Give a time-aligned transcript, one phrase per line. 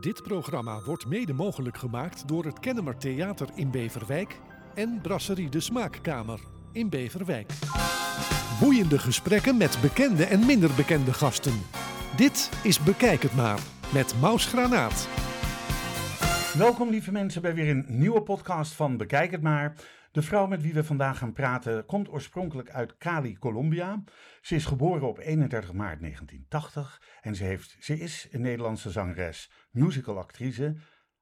[0.00, 4.40] Dit programma wordt mede mogelijk gemaakt door het Kennemer Theater in Beverwijk
[4.74, 6.40] en Brasserie de Smaakkamer
[6.72, 7.52] in Beverwijk.
[8.60, 11.52] Boeiende gesprekken met bekende en minder bekende gasten.
[12.16, 13.60] Dit is Bekijk het maar
[13.92, 15.08] met Maus Granaat.
[16.58, 19.74] Welkom lieve mensen bij weer een nieuwe podcast van Bekijk het maar.
[20.10, 24.02] De vrouw met wie we vandaag gaan praten komt oorspronkelijk uit Cali, Colombia.
[24.40, 29.50] Ze is geboren op 31 maart 1980 en ze, heeft, ze is een Nederlandse zangeres,
[29.70, 30.76] musicalactrice.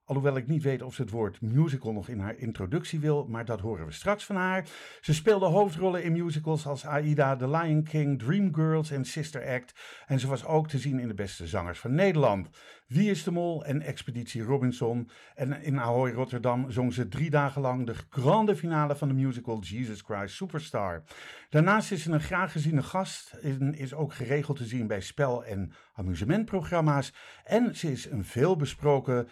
[0.06, 3.44] Alhoewel ik niet weet of ze het woord musical nog in haar introductie wil, maar
[3.44, 4.66] dat horen we straks van haar.
[5.00, 9.74] Ze speelde hoofdrollen in musicals als Aida, The Lion King, Dreamgirls en Sister Act.
[10.06, 12.48] En ze was ook te zien in de beste zangers van Nederland.
[12.86, 15.10] Wie is de Mol en Expeditie Robinson.
[15.34, 19.60] En in Ahoy Rotterdam zong ze drie dagen lang de grande finale van de musical
[19.60, 21.02] Jesus Christ Superstar.
[21.50, 25.44] Daarnaast is ze een graag geziene gast en is ook geregeld te zien bij spel-
[25.44, 27.12] en amusementprogramma's.
[27.44, 29.28] En ze is een veelbesproken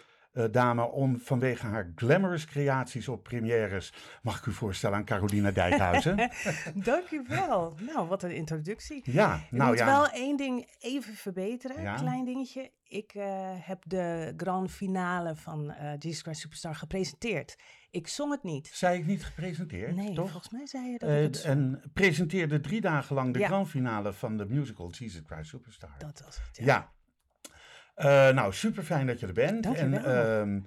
[0.51, 3.93] dame om vanwege haar glamorous creaties op premières.
[4.21, 6.15] Mag ik u voorstellen aan Carolina Dijkhuizen?
[6.75, 7.73] Dank u wel.
[7.79, 9.01] Nou, wat een introductie.
[9.03, 9.85] Ja, Ik nou moet ja.
[9.85, 11.95] wel één ding even verbeteren, Ja?
[11.95, 12.71] klein dingetje.
[12.87, 17.55] Ik eh, heb de grand finale van eh Jesus Christ Superstar gepresenteerd.
[17.91, 18.69] Ik zong het niet.
[18.73, 20.29] Zei ik niet gepresenteerd, Nee, toch?
[20.31, 21.53] volgens mij zei je dat Eh, het zong.
[21.55, 23.47] en presenteerde drie dagen lang de Ja.
[23.47, 25.89] grand finale van de musical Jesus Christ Superstar.
[25.97, 26.65] Dat was het, ja.
[26.65, 26.93] Ja.
[27.95, 29.63] Eh, nou, super fijn dat je er bent.
[29.63, 30.03] Dank je en, wel.
[30.03, 30.61] ehm,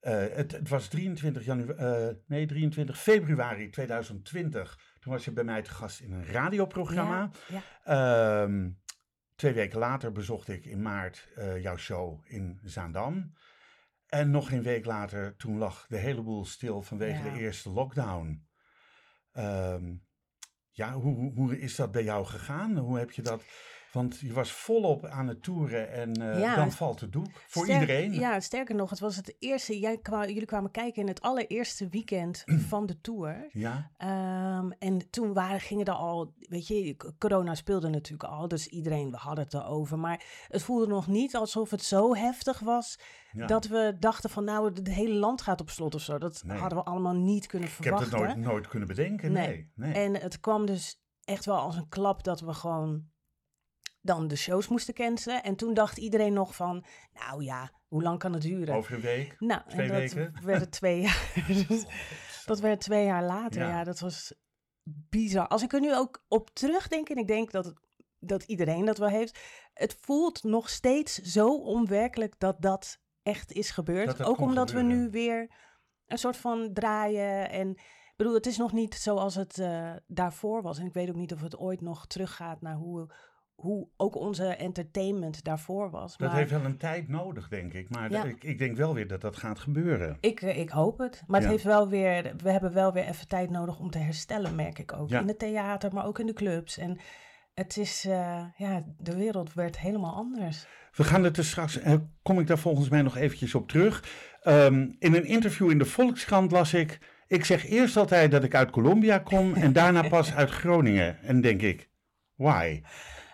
[0.00, 4.78] eh, het, het was 23, januari, nee, 23 februari 2020.
[5.00, 7.30] Toen was je bij mij te gast in een radioprogramma.
[7.48, 7.62] Ja,
[8.42, 8.70] Ehm,
[9.34, 13.32] twee weken later bezocht ik in maart eh, jouw show in Zaandam.
[14.06, 17.32] En nog een week later, toen lag de hele boel stil vanwege Ja.
[17.32, 18.46] de eerste lockdown.
[19.32, 19.94] Ehm,
[20.70, 22.76] ja, hoe, hoe, hoe is dat bij jou gegaan?
[22.78, 23.44] Hoe heb je dat?
[23.92, 26.54] Want je was volop aan het toeren en eh, Ja.
[26.56, 28.12] dan valt het doek voor Sterk- iedereen.
[28.12, 29.78] Ja, sterker nog, het was het eerste.
[29.78, 33.48] Jij kwa- jullie kwamen kijken in het allereerste weekend van de tour.
[33.52, 38.66] Ja, Ehm, en toen waren, gingen er al, weet je, corona speelde natuurlijk al, dus
[38.66, 39.98] iedereen, we hadden het erover.
[39.98, 42.98] Maar het voelde nog niet alsof het zo heftig was
[43.32, 43.46] ja.
[43.46, 46.18] dat we dachten van nou, het hele land gaat op slot of zo.
[46.18, 46.58] Dat Nee.
[46.58, 48.36] hadden we allemaal niet kunnen ik heb het verwachten.
[48.40, 49.32] nooit, nooit kunnen bedenken.
[49.32, 49.46] Nee.
[49.74, 49.92] Nee.
[49.92, 50.04] nee.
[50.04, 53.04] En het kwam dus echt wel als een klap dat we gewoon
[54.00, 55.42] dan de shows moesten cancelen.
[55.42, 58.74] En toen dacht iedereen nog van, nou ja, hoe lang kan het duren?
[58.74, 59.36] Over een week.
[59.40, 60.40] Nou, Twee en dat weken?
[60.44, 61.32] werd twee jaar.
[61.68, 61.84] Dus
[62.44, 63.60] dat werd twee jaar later.
[63.60, 63.68] Ja.
[63.68, 63.84] Ja.
[63.84, 64.34] dat was
[64.82, 65.48] bizar.
[65.48, 67.80] Als ik er nu ook op terugdenk, en ik denk dat, het,
[68.18, 69.38] dat iedereen dat wel heeft,
[69.74, 74.06] het voelt nog steeds zo onwerkelijk dat dat echt is gebeurd.
[74.06, 75.50] Dat dat ook omdat we nu weer
[76.06, 80.62] een soort van draaien en ik bedoel, het is nog niet zoals het eh, daarvoor
[80.62, 80.78] was.
[80.78, 83.10] En ik weet ook niet of het ooit nog teruggaat naar hoe,
[83.60, 86.16] hoe ook onze entertainment daarvoor was.
[86.16, 86.38] Dat maar...
[86.38, 87.90] heeft wel een tijd nodig, denk ik.
[87.90, 88.24] Maar Ja.
[88.24, 90.16] ik, ik denk wel weer dat dat gaat gebeuren.
[90.20, 91.22] Ik, eh, ik hoop het.
[91.26, 94.54] Maar het heeft wel weer, we hebben wel weer even tijd nodig om te herstellen,
[94.54, 95.08] merk ik ook.
[95.08, 95.20] Ja.
[95.20, 96.78] In het theater, maar ook in de clubs.
[96.78, 96.98] En
[97.54, 100.66] het is, eh, ja, de wereld werd helemaal anders.
[100.92, 104.04] We gaan het er straks, eh, kom ik daar volgens mij nog eventjes op terug.
[104.42, 108.54] Ehm, in een interview in de Volkskrant las ik, ik zeg eerst altijd dat ik
[108.54, 111.22] uit Colombia kom en daarna pas uit Groningen.
[111.22, 111.88] En denk ik,
[112.34, 112.80] why?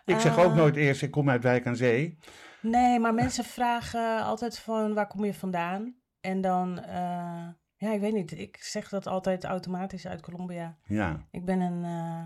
[0.06, 0.56] Ik zeg ook Ah.
[0.56, 2.18] nooit eerst, ik kom uit Wijk aan Zee.
[2.62, 5.94] Nee, maar mensen vragen altijd van, waar kom je vandaan?
[6.20, 7.46] En dan, eh,
[7.76, 8.38] ja, ik weet niet.
[8.38, 10.76] Ik zeg dat altijd automatisch uit Colombia.
[10.84, 12.24] Ja, Ik ben een eh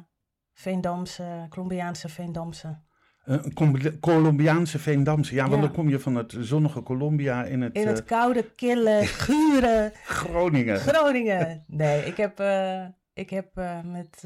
[0.53, 2.79] Veendamse, Colombiaanse Veendamse.
[3.25, 5.35] een Com- Colombiaanse Veendamse.
[5.35, 5.61] Ja, want Ja.
[5.61, 9.91] dan kom je van het zonnige Colombia in het, In het eh, koude, kille, gure
[10.05, 10.77] Groningen.
[10.79, 11.65] Groningen.
[11.67, 14.25] Nee, ik heb, eh, ik heb eh, met.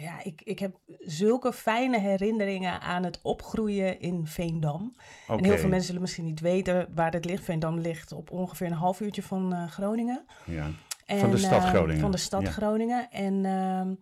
[0.00, 4.96] Ja, ik, ik heb zulke fijne herinneringen aan het opgroeien in Veendam.
[5.28, 7.44] En heel veel mensen zullen misschien niet weten waar dit ligt.
[7.44, 10.24] Veendam ligt op ongeveer een half uurtje van eh, Groningen.
[10.46, 10.70] Ja.
[11.06, 12.50] En, Van de stad eh, Groningen, van de stad ja.
[12.50, 13.10] Groningen.
[13.10, 13.94] En ehm,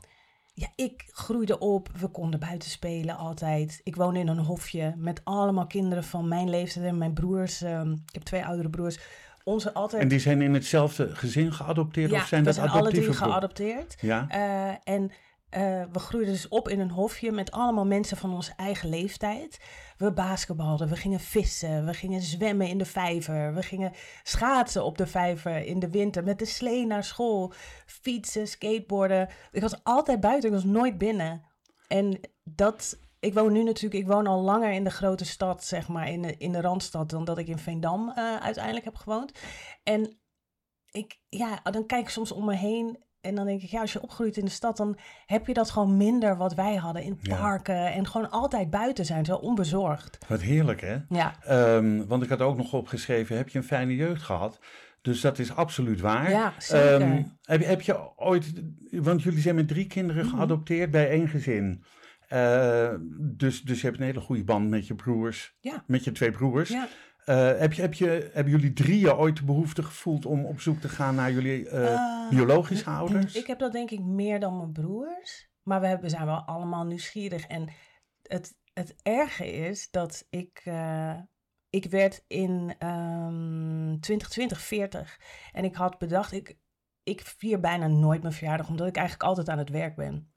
[0.54, 1.88] ja, ik groeide op.
[1.98, 3.80] We konden buiten spelen altijd.
[3.84, 7.62] Ik woonde in een hofje met allemaal kinderen van mijn leeftijd en mijn broers.
[7.62, 8.98] ehm, ik heb twee oudere broers.
[9.44, 10.03] Onze altijd.
[10.03, 13.03] En die zijn in hetzelfde gezin geadopteerd ja, of zijn we dat zijn alle drie
[13.03, 13.97] adoptieve geadopteerd.
[14.01, 15.10] Ja, Eh, en
[15.50, 19.60] eh, we groeiden dus op in een hofje met allemaal mensen van onze eigen leeftijd.
[19.97, 23.54] We basketbalden, we gingen vissen, we gingen zwemmen in de vijver.
[23.54, 23.92] We gingen
[24.22, 27.53] schaatsen op de vijver in de winter met de slee naar school.
[27.86, 29.28] Fietsen, skateboarden.
[29.53, 31.45] Ik was altijd buiten, ik was nooit binnen.
[31.86, 32.98] En dat...
[33.21, 36.22] Ik woon nu natuurlijk, ik woon al langer in de grote stad, zeg maar, in
[36.22, 39.33] de, in de Randstad, dan dat ik in Veendam eh, uiteindelijk heb gewoond.
[39.83, 40.18] En
[40.91, 43.92] ik, ja, dan kijk ik soms om me heen en dan denk ik, ja, als
[43.92, 47.18] je opgroeit in de stad, dan heb je dat gewoon minder wat wij hadden in
[47.20, 47.36] Ja.
[47.36, 47.92] parken.
[47.92, 50.18] En gewoon altijd buiten zijn, zo onbezorgd.
[50.28, 50.97] Wat heerlijk, hè?
[51.09, 54.59] Ja, Ehm, want ik had ook nog opgeschreven, heb je een fijne jeugd gehad?
[55.03, 56.30] Dus dat is absoluut waar.
[56.30, 57.00] Ja, zeker.
[57.00, 58.53] Ehm, heb, je- heb je ooit,
[58.91, 60.34] want jullie zijn met drie kinderen Mhm.
[60.36, 61.84] geadopteerd bij één gezin.
[62.28, 66.12] Eh, dus, dus je hebt een hele goede band met je broers, ja, met je
[66.12, 66.68] twee broers.
[66.68, 66.88] ja.
[67.28, 70.80] Eh, heb je, heb je, hebben jullie drieën ooit de behoefte gevoeld om op zoek
[70.80, 73.34] te gaan naar jullie eh, Eh, biologische ouders?
[73.34, 75.48] Ik heb dat denk ik meer dan mijn broers.
[75.63, 77.47] Maar we hebben, zijn wel allemaal nieuwsgierig.
[77.47, 77.69] En
[78.22, 80.71] het, het erge is dat ik...
[81.71, 85.21] ik werd in ehm 2020 40.
[85.53, 86.59] En ik had bedacht, ik,
[87.03, 90.33] ik vier bijna nooit mijn verjaardag, omdat ik eigenlijk altijd aan het werk ben.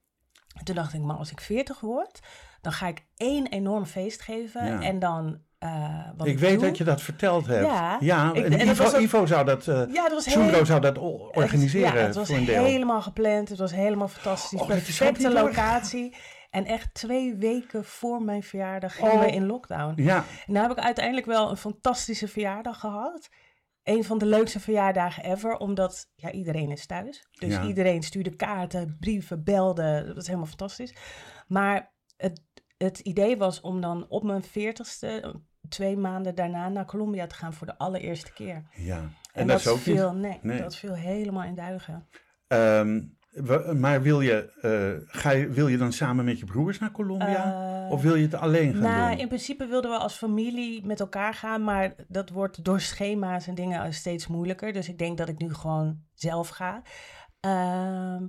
[0.57, 2.19] En toen dacht ik, maar als ik 40 word,
[2.61, 4.65] dan ga ik één enorm feest geven.
[4.65, 4.81] Ja.
[4.81, 5.49] En dan.
[5.61, 7.65] Eh, ik ik weet doe- dat je dat verteld hebt.
[7.99, 8.33] Ja.
[8.33, 12.05] Ik- en, Ivo, was ook- Ivo zou dat, Ja, dat heel- zou dat organiseren Ja,
[12.05, 12.63] het was voor een deel.
[12.63, 13.49] helemaal gepland.
[13.49, 14.59] Het was helemaal fantastisch.
[14.61, 16.15] Oh, Perfecte locatie.
[16.49, 19.19] En echt twee weken voor mijn verjaardag gingen Oh.
[19.19, 20.01] we in lockdown.
[20.03, 20.15] Ja,
[20.47, 23.29] En nou heb ik uiteindelijk wel een fantastische verjaardag gehad.
[23.83, 27.27] Een van de leukste verjaardagen ever, omdat ja, iedereen is thuis.
[27.31, 27.63] Dus Ja.
[27.65, 30.03] iedereen stuurde kaarten, brieven, belde.
[30.05, 30.95] Dat was helemaal fantastisch.
[31.47, 32.41] Maar het,
[32.77, 37.53] het idee was om dan op mijn veertigste, twee maanden daarna, naar Colombia te gaan
[37.53, 38.63] voor de allereerste keer.
[38.75, 38.97] ja.
[38.97, 40.21] En, En, dat, is ook niet...
[40.21, 40.61] nee, nee.
[40.61, 42.07] dat viel helemaal in duigen.
[42.47, 43.01] Ehm,
[43.79, 47.83] maar wil je, eh, ga je, wil je dan samen met je broers naar Colombia?
[47.85, 49.19] Eh, of wil je het alleen gaan Nou, doen?
[49.19, 53.55] in principe wilden we als familie met elkaar gaan, maar dat wordt door schema's en
[53.55, 54.73] dingen steeds moeilijker.
[54.73, 56.81] Dus ik denk dat ik nu gewoon zelf ga.
[57.39, 58.27] Ehm,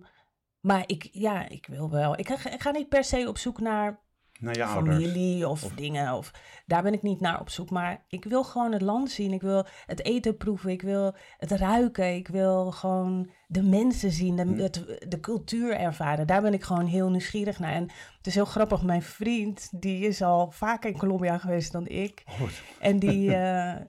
[0.61, 2.19] maar ik, ja, ik wil wel.
[2.19, 4.01] Ik ga, ik ga niet per se op zoek naar
[4.43, 6.13] Naar je familie of, Of- dingen.
[6.13, 6.31] Of,
[6.67, 7.71] daar ben ik niet naar op zoek.
[7.71, 9.33] Maar ik wil gewoon het land zien.
[9.33, 10.71] Ik wil het eten proeven.
[10.71, 12.15] Ik wil het ruiken.
[12.15, 14.39] Ik wil gewoon de mensen zien.
[14.41, 14.55] Hm.
[14.57, 16.27] De, het- de cultuur ervaren.
[16.27, 17.73] Daar ben ik gewoon heel nieuwsgierig naar.
[17.73, 17.83] En
[18.17, 18.83] het is heel grappig.
[18.83, 22.23] Mijn vriend, die is al vaker in Colombia geweest dan ik.
[22.27, 22.49] Oh,
[22.81, 23.29] En die...
[23.35, 23.37] eh,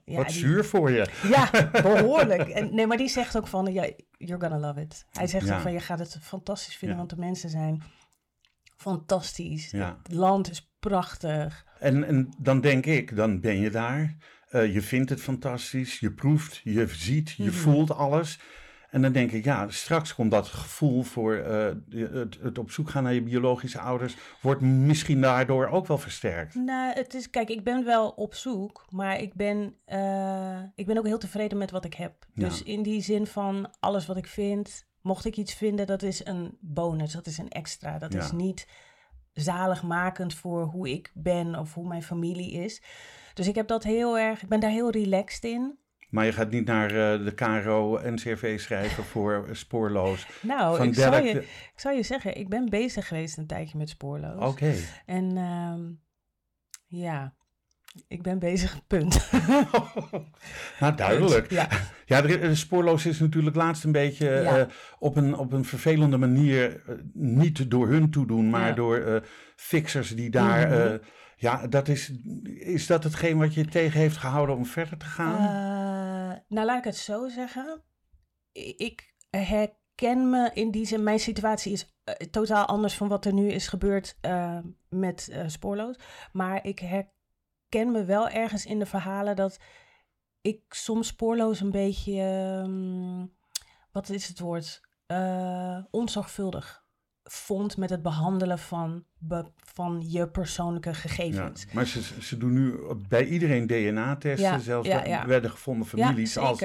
[0.05, 1.07] ja, wat die- zuur voor je.
[1.29, 1.49] ja,
[1.81, 2.47] behoorlijk.
[2.49, 5.05] En, nee, maar die zegt ook van, ja, you're gonna love it.
[5.11, 5.55] Hij zegt Ja.
[5.55, 7.03] ook van, je gaat het fantastisch vinden, Ja.
[7.05, 7.83] want de mensen zijn
[8.83, 9.71] fantastisch.
[9.71, 9.97] Ja.
[10.03, 11.65] Het land is prachtig.
[11.79, 14.15] En, en dan denk ik, dan ben je daar.
[14.49, 15.99] Eh, je vindt het fantastisch.
[15.99, 17.53] Je proeft, je ziet, je Mhm.
[17.53, 18.39] voelt alles.
[18.89, 22.89] En dan denk ik, ja, straks komt dat gevoel voor eh, het, het op zoek
[22.89, 26.55] gaan naar je biologische ouders, wordt misschien daardoor ook wel versterkt.
[26.55, 30.97] Nou, het is, kijk, ik ben wel op zoek, maar ik ben, eh, ik ben
[30.97, 32.13] ook heel tevreden met wat ik heb.
[32.33, 32.47] Ja.
[32.47, 36.25] Dus in die zin van alles wat ik vind, mocht ik iets vinden, dat is
[36.25, 37.97] een bonus, dat is een extra.
[37.97, 38.19] Dat Ja.
[38.19, 38.67] is niet
[39.33, 42.81] zaligmakend voor hoe ik ben of hoe mijn familie is.
[43.33, 45.77] Dus ik heb dat heel erg, ik ben daar heel relaxed in.
[46.09, 50.27] Maar je gaat niet naar eh, de KRO NCRV schrijven voor spoorloos.
[50.41, 53.77] Nou, Van ik zou, je, ik zou je zeggen, ik ben bezig geweest een tijdje
[53.77, 54.49] met spoorloos.
[54.51, 54.73] Oké.
[55.05, 55.81] En ehm,
[56.85, 57.33] ja,
[58.07, 59.29] ik ben bezig, punt.
[60.79, 61.51] nou, duidelijk.
[61.51, 61.67] Ja.
[62.05, 64.57] Ja, spoorloos is natuurlijk laatst een beetje Ja.
[64.59, 64.65] eh,
[64.99, 68.73] op, een, op een vervelende manier, eh, niet door hun toedoen, maar Ja.
[68.73, 69.21] door eh,
[69.55, 70.67] fixers die daar.
[70.67, 70.97] Mhm.
[71.35, 72.11] ja, dat is,
[72.53, 75.37] is dat hetgeen wat je tegen heeft gehouden om verder te gaan?
[76.47, 77.83] Nou, laat ik het zo zeggen.
[78.77, 81.03] Ik herken me in die zin.
[81.03, 81.95] Mijn situatie is
[82.31, 84.17] totaal anders van wat er nu is gebeurd
[84.89, 85.95] met spoorloos.
[86.31, 87.11] Maar ik herken
[87.73, 89.57] me wel ergens in de verhalen dat
[90.41, 92.21] ik soms spoorloos een beetje.
[92.21, 93.25] ehm,
[93.91, 94.81] wat is het woord?
[95.05, 96.81] Eh, onzorgvuldig
[97.23, 100.95] vond met het behandelen van, be- van je persoonlijke ja.
[100.95, 101.65] gegevens.
[101.73, 105.25] Maar ze, ze doen nu bij iedereen DNA-testen, Ja, zelfs ja, bij, ja.
[105.25, 106.59] bij de gevonden families, ja, als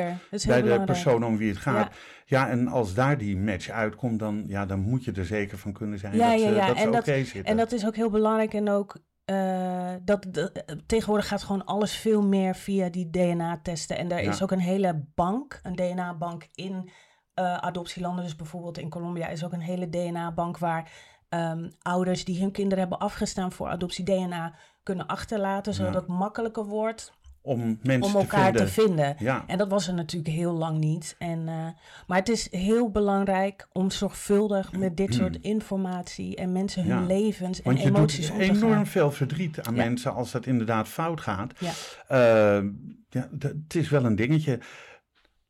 [0.46, 1.92] bij de persoon om wie het gaat.
[2.24, 2.44] Ja.
[2.44, 2.48] Ja.
[2.50, 5.98] en als daar die match uitkomt, dan, ja, dan moet je er zeker van kunnen
[5.98, 6.66] zijn Ja, dat, ja, ze- ja.
[6.66, 7.44] dat ze En oké dat- zitten.
[7.44, 8.96] En dat is ook heel belangrijk en ook
[9.28, 13.98] eh, dat, dat- tegenwoordig gaat gewoon alles veel meer via die DNA-testen.
[13.98, 14.30] En er Ja.
[14.30, 16.90] is ook een hele bank, een DNA-bank in
[17.34, 18.24] eh, adoptielanden.
[18.24, 20.90] Dus bijvoorbeeld in Colombia is ook een hele DNA-bank waar
[21.28, 25.98] ehm, ouders die hun kinderen hebben afgestaan voor adoptie DNA kunnen achterlaten, zodat Ja.
[25.98, 27.12] het makkelijker wordt
[27.48, 29.16] om mensen om elkaar te te vinden.
[29.18, 29.44] Ja.
[29.46, 31.14] En dat was er natuurlijk heel lang niet.
[31.18, 31.66] En, eh,
[32.06, 37.06] maar het is heel belangrijk om zorgvuldig met dit soort informatie en mensen hun Ja.
[37.06, 38.86] levens en Want je emoties doet om te enorm gaan.
[38.86, 39.84] veel verdriet aan Ja.
[39.84, 41.52] mensen als dat inderdaad fout gaat.
[41.58, 41.70] Ja.
[42.08, 42.64] Eh,
[43.08, 44.58] ja, het is wel een dingetje.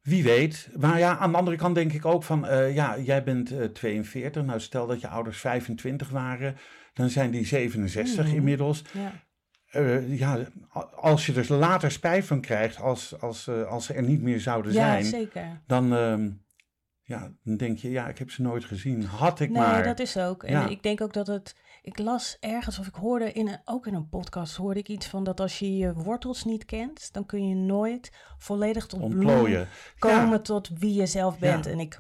[0.03, 0.69] Wie weet.
[0.79, 3.65] Maar ja, aan de andere kant denk ik ook van, eh, ja, jij bent eh,
[3.65, 4.45] 42.
[4.45, 6.57] Nou, stel dat je ouders 25 waren,
[6.93, 8.35] dan zijn die 67 Mhm.
[8.37, 8.83] inmiddels.
[8.93, 9.13] Ja.
[9.69, 10.39] Eh, ja,
[10.97, 14.41] als je er later spijt van krijgt, als, als, eh, als ze er niet meer
[14.41, 15.63] zouden ja, zijn, zeker.
[15.67, 16.31] dan, ehm,
[17.03, 19.05] ja, dan denk je, ja, ik heb ze nooit gezien.
[19.05, 19.85] Had ik Nee, maar.
[19.85, 20.43] dat is ook.
[20.43, 21.57] En ik denk ook dat het.
[21.83, 25.07] Ik las ergens, of ik hoorde in een, ook in een podcast, hoorde ik iets
[25.07, 29.69] van dat als je je wortels niet kent, dan kun je nooit volledig tot Ontplooien.
[29.99, 30.39] komen Ja.
[30.39, 31.67] tot wie je zelf bent.
[31.67, 31.99] En ik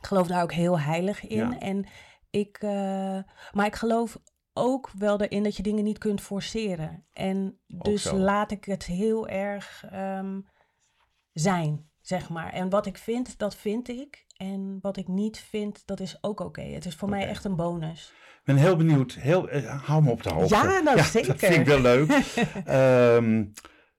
[0.00, 1.60] geloof daar ook heel heilig in.
[1.60, 1.86] En
[2.30, 3.18] ik, eh,
[3.52, 4.18] maar ik geloof
[4.60, 7.06] ook wel erin dat je dingen niet kunt forceren.
[7.12, 10.40] En dus laat ik het heel erg ehm,
[11.32, 12.52] zijn, zeg maar.
[12.52, 14.26] En wat ik vind, dat vind ik.
[14.36, 16.62] En wat ik niet vind, dat is ook oké.
[16.62, 18.12] Het is voor mij echt een bonus.
[18.38, 19.12] Ik ben heel benieuwd.
[19.12, 20.54] Heel, eh, hou me op de hoogte.
[20.54, 21.38] Ja, nou, Dat zeker.
[21.38, 22.10] vind ik wel leuk.
[22.64, 23.44] Ehm,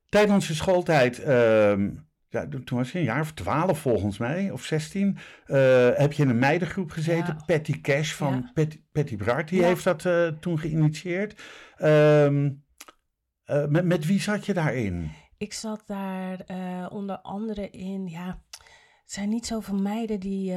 [0.09, 1.89] tijdens je schooltijd, ehm,
[2.31, 6.23] ja, toen was je een jaar of twaalf volgens mij, of zestien, eh, heb je
[6.23, 7.35] in een meidengroep gezeten.
[7.37, 7.43] Ja.
[7.45, 8.51] Patty Cash van Ja.
[8.53, 9.67] Patty, Patty Bart, die Ja.
[9.67, 11.41] heeft dat eh, toen geïnitieerd.
[11.77, 12.51] Ehm,
[13.43, 15.11] eh, met, met wie zat je daarin?
[15.37, 16.45] Ik zat daar
[16.89, 18.41] onder andere in, ja,
[19.01, 20.53] het zijn niet zoveel meiden die,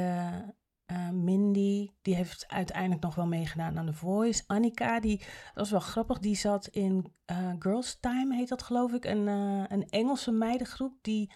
[1.13, 4.43] Mindy, die heeft uiteindelijk nog wel meegedaan aan The Voice.
[4.47, 7.13] Annika, die, dat was wel grappig, die zat in
[7.59, 9.27] Girls Time, heet dat geloof ik, een,
[9.73, 11.33] een Engelse meidengroep die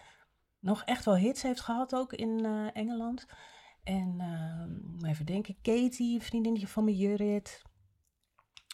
[0.59, 3.25] nog echt wel hits heeft gehad ook in eh, Engeland.
[3.83, 4.15] En
[5.01, 7.61] eh, even denken, Katie, een vriendinnetje van me, Jurit.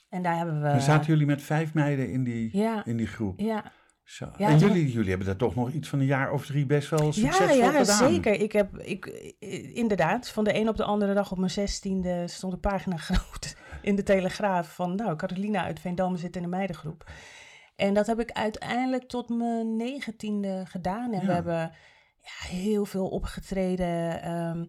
[0.10, 0.68] En daar hebben we...
[0.68, 3.40] Dan zaten jullie met vijf meiden in die, ja, in die groep.
[3.40, 3.72] ja,
[4.04, 4.32] Zo.
[4.38, 6.90] Ja, en jullie, jullie hebben dat toch nog iets van een jaar of drie best
[6.90, 8.10] wel Ja, succesvol ja, gedaan.
[8.10, 8.34] zeker.
[8.34, 12.28] Ik heb, ik, eh, inderdaad, van de een op de andere dag op mijn zestiende
[12.28, 16.48] stond een pagina groot in de Telegraaf van, nou, Carolina uit Veendam zit in de
[16.48, 17.12] meidengroep.
[17.76, 21.14] En dat heb ik uiteindelijk tot mijn negentiende gedaan.
[21.14, 21.26] En Ja.
[21.28, 21.72] we hebben
[22.22, 24.22] ja, heel veel opgetreden.
[24.22, 24.66] ehm,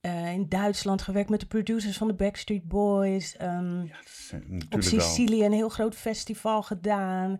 [0.00, 3.36] eh, in Duitsland gewerkt met de producers van de Backstreet Boys.
[3.36, 3.94] ehm, Ja,
[4.30, 4.82] eh, op wel.
[4.82, 7.38] Sicilië een heel groot festival gedaan.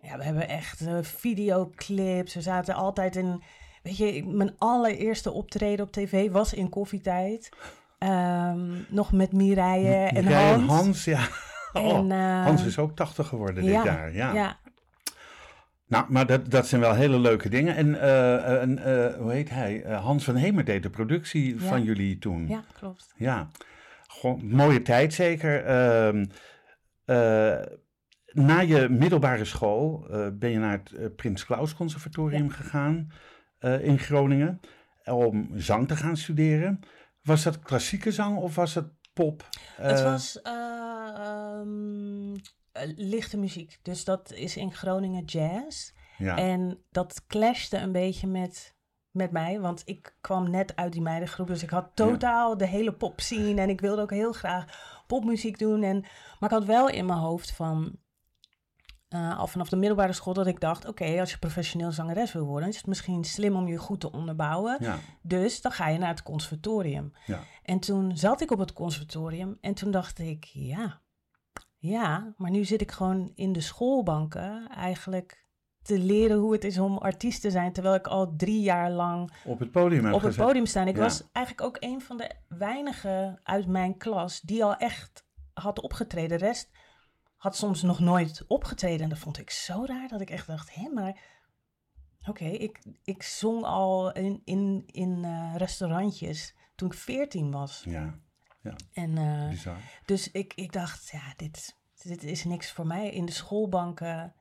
[0.00, 2.34] Ja, we hebben echt eh, videoclips.
[2.34, 3.42] We zaten altijd in...
[3.82, 7.48] Weet je, mijn allereerste optreden op tv was in koffietijd.
[7.98, 11.04] Ehm, nog met Mireille en Mireille Hans.
[11.04, 11.28] ja.
[11.78, 14.14] Oh, En, eh, Hans is ook 80 geworden dit jaar.
[14.14, 14.32] Ja.
[14.32, 14.56] ja.
[15.88, 17.76] Nou, maar dat, dat zijn wel hele leuke dingen.
[17.76, 18.62] En, eh,
[19.06, 19.84] eh, hoe heet hij?
[19.86, 21.68] Hans van Hemer deed de productie Ja.
[21.68, 22.48] van jullie toen.
[22.48, 23.14] ja, klopt.
[23.16, 23.50] Ja.
[24.06, 25.64] Gewoon mooie tijd zeker.
[25.64, 26.24] Ehm,
[27.04, 27.66] eh,
[28.32, 33.10] na je middelbare school ben je naar het Prins Claus Conservatorium gegaan
[33.80, 34.60] in Groningen
[35.04, 36.80] om zang te gaan studeren.
[37.22, 39.48] Was dat klassieke zang of was het pop?
[39.76, 40.40] het was
[41.16, 42.34] ehm,
[42.72, 43.78] eh, lichte muziek.
[43.82, 45.92] Dus dat is in Groningen jazz.
[46.18, 46.36] ja.
[46.36, 48.74] En dat clashte een beetje met,
[49.10, 52.92] met mij, want ik kwam net uit die meidengroep, dus ik had totaal de hele
[52.92, 54.64] popscene en ik wilde ook heel graag
[55.06, 55.82] popmuziek doen.
[55.82, 56.00] En,
[56.40, 57.96] maar ik had wel in mijn hoofd van,
[59.08, 62.44] eh, al vanaf de middelbare school, dat ik dacht, oké, als je professioneel zangeres wil
[62.44, 64.76] worden, is het misschien slim om je goed te onderbouwen.
[64.80, 67.12] ja, Dus dan ga je naar het conservatorium.
[67.26, 67.40] ja.
[67.62, 71.00] En toen zat ik op het conservatorium en toen dacht ik, ja,
[71.86, 75.44] ja, maar nu zit ik gewoon in de schoolbanken eigenlijk
[75.82, 79.32] te leren hoe het is om artiest te zijn, terwijl ik al drie jaar lang
[79.44, 80.44] Op het podium heb op het gezet.
[80.46, 80.88] podium staan.
[80.88, 81.02] Ik Ja.
[81.02, 86.38] was eigenlijk ook een van de weinigen uit mijn klas die al echt had opgetreden.
[86.38, 86.70] De rest
[87.36, 90.74] had soms nog nooit opgetreden en dat vond ik zo raar dat ik echt dacht,
[90.74, 91.20] hé, maar
[92.28, 97.82] oké, ik, ik zong al in, in, in eh, restaurantjes toen ik veertien was.
[97.86, 98.14] Ja,
[98.92, 99.76] En eh, bizar.
[100.04, 103.10] dus ik, ik dacht, ja, dit, dit is niks voor mij.
[103.10, 104.32] In de schoolbanken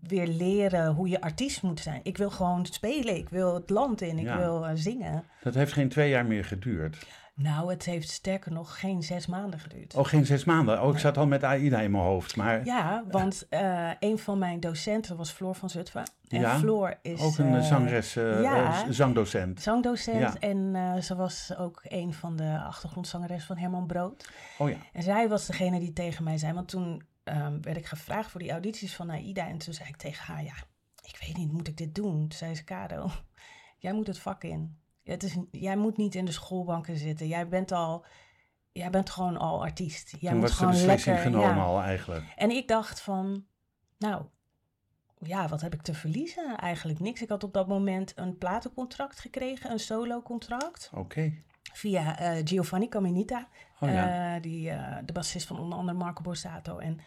[0.00, 2.00] weer leren hoe je artiest moet zijn.
[2.02, 4.36] Ik wil gewoon spelen, ik wil het land in, ik Ja.
[4.36, 5.24] wil eh, zingen.
[5.42, 7.06] Dat heeft geen twee jaar meer geduurd.
[7.42, 9.94] Nou, het heeft sterker nog geen zes maanden geduurd.
[9.94, 10.82] Oh, geen zes maanden.
[10.82, 12.36] Oh, ik zat al met AIDA in mijn hoofd.
[12.36, 16.02] Maar Ja, want eh, een van mijn docenten was Floor van Zutphen.
[16.28, 18.84] En Ja, Floor is ook een eh, eh, zangres, eh, ja.
[18.84, 19.60] eh, zangdocent.
[19.62, 20.18] zangdocent.
[20.18, 20.34] Ja.
[20.38, 24.30] En ze was ook een van de achtergrondzangeres van Herman Brood.
[24.58, 24.76] Oh ja.
[24.92, 28.40] En zij was degene die tegen mij zei, want toen ehm, werd ik gevraagd voor
[28.40, 29.48] die audities van AIDA.
[29.48, 30.54] En toen zei ik tegen haar, ja,
[31.02, 32.12] ik weet niet, moet ik dit doen?
[32.18, 33.10] Toen zei ze, Kado,
[33.78, 34.78] jij moet het vak in.
[35.04, 37.26] Het is, jij moet niet in de schoolbanken zitten.
[37.26, 38.04] Jij bent al,
[38.72, 40.10] jij bent gewoon al artiest.
[40.10, 41.62] Jij Toen moet was de gewoon beslissing lekker, genomen ja.
[41.62, 42.24] al eigenlijk.
[42.36, 43.44] En ik dacht van,
[43.98, 44.24] nou,
[45.18, 46.56] ja, wat heb ik te verliezen?
[46.56, 47.22] Eigenlijk niks.
[47.22, 50.90] Ik had op dat moment een platencontract gekregen, een solo-contract.
[50.94, 51.32] Oké.
[51.72, 53.48] Via eh, Giovanni Caminita,
[53.80, 54.34] Oh ja.
[54.34, 56.78] eh, die, eh, de bassist van onder andere Marco Borsato.
[56.78, 57.00] En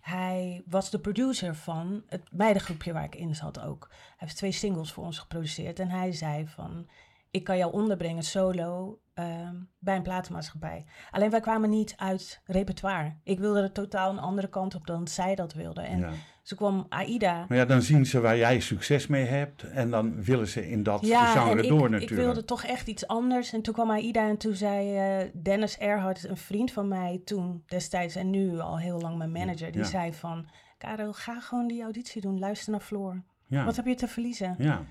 [0.00, 3.86] hij was de producer van het meidengroepje waar ik in zat ook.
[3.90, 5.78] Hij heeft twee singles voor ons geproduceerd.
[5.78, 6.88] En hij zei van,
[7.32, 10.84] ik kan jou onderbrengen solo ehm, bij een platenmaatschappij.
[11.10, 13.16] Alleen wij kwamen niet uit repertoire.
[13.24, 15.80] Ik wilde er totaal een andere kant op dan zij dat wilde.
[15.80, 16.10] En ja.
[16.42, 17.44] ze kwam AIDA.
[17.48, 20.82] Maar ja, dan zien ze waar jij succes mee hebt en dan willen ze in
[20.82, 22.20] dat Ja, genre en ik, door ik natuurlijk.
[22.20, 23.52] wilde toch echt iets anders.
[23.52, 27.62] En toen kwam AIDA en toen zei eh, Dennis Erhard, een vriend van mij toen
[27.66, 29.86] destijds en nu al heel lang mijn manager, die Ja.
[29.86, 30.46] zei van,
[30.78, 33.22] Karel, ga gewoon die auditie doen, luister naar Floor.
[33.48, 34.54] Wat heb je te verliezen?
[34.58, 34.82] ja,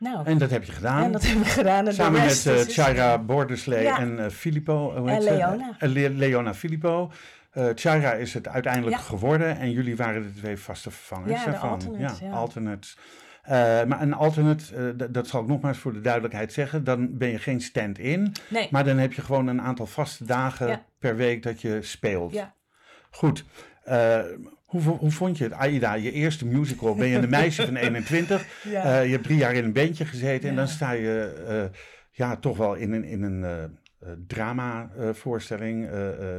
[0.00, 1.04] Nou, en dat heb je gedaan.
[1.04, 1.86] en dat heb ik gedaan.
[1.86, 3.98] En Samen met Chaira Borderslee Ja.
[3.98, 4.96] en eh, Filippo.
[4.98, 5.22] hoe heet?
[5.22, 5.74] Leona.
[5.78, 7.10] Eh, Le- Leona Filippo.
[7.74, 9.02] Chaira is het uiteindelijk Ja.
[9.02, 11.44] geworden en jullie waren de twee vaste vervangers.
[11.44, 12.30] Ja, alternates, ja.
[12.30, 12.96] alternates.
[13.42, 13.52] Eh,
[13.84, 17.60] maar een alternate, dat zal ik nogmaals voor de duidelijkheid zeggen, dan ben je geen
[17.60, 21.78] stand-in, Nee, maar dan heb je gewoon een aantal vaste dagen per week dat je
[21.82, 22.32] speelt.
[22.32, 22.54] ja.
[23.10, 23.44] Goed.
[24.70, 26.94] Hoe, hoe vond je het, Aida, je eerste musical?
[26.94, 28.62] Ben je een meisje van 21?
[28.64, 28.82] Ja.
[29.00, 30.60] Eh, je hebt drie jaar in een bandje gezeten en Ja.
[30.60, 31.78] dan sta je eh,
[32.10, 33.70] ja, toch wel in een, in een eh, eh,
[34.26, 35.88] drama-voorstelling.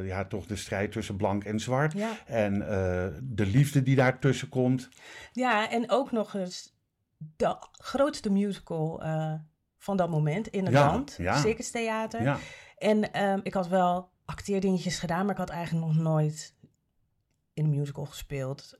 [0.06, 1.94] ja, toch de strijd tussen blank en zwart.
[1.94, 2.10] ja.
[2.26, 2.60] En
[3.24, 4.90] de liefde die daartussen komt.
[5.32, 6.74] Ja, en ook nog eens
[7.38, 9.04] de grootste musical
[9.78, 11.38] van dat moment in het Ja, land, ja.
[11.38, 12.22] Circus Theater.
[12.24, 12.38] Ja,
[12.78, 16.54] En ehm, ik had wel acteerdingetjes gedaan, maar ik had eigenlijk nog nooit
[17.54, 18.80] in een musical gespeeld.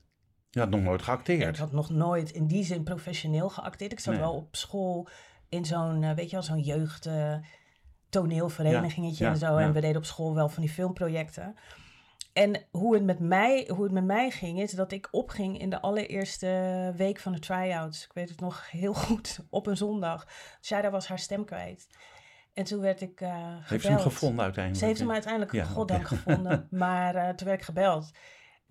[0.50, 1.58] je had nog nooit Ik geacteerd.
[1.58, 3.92] had nog nooit in die zin professioneel geacteerd.
[3.92, 4.22] Ik zat Nee.
[4.22, 5.08] wel op school
[5.48, 7.34] in zo'n, eh, weet je wel, zo'n jeugd eh,
[8.08, 9.58] toneelverenigingetje Ja, en zo.
[9.58, 9.64] ja.
[9.66, 11.54] En we deden op school wel van die filmprojecten.
[12.32, 15.70] En hoe het, met mij, hoe het met mij ging, is dat ik opging in
[15.70, 18.04] de allereerste week van de try-outs.
[18.04, 20.26] Ik weet het nog heel goed, op een zondag.
[20.62, 21.86] Shada was haar stem kwijt.
[22.54, 23.68] En toen werd ik gebeld.
[23.68, 24.82] Heeft ze hem gevonden uiteindelijk?
[24.84, 26.66] Ze heeft hem uiteindelijk, goddank, gevonden.
[26.84, 28.10] Maar toen werd ik gebeld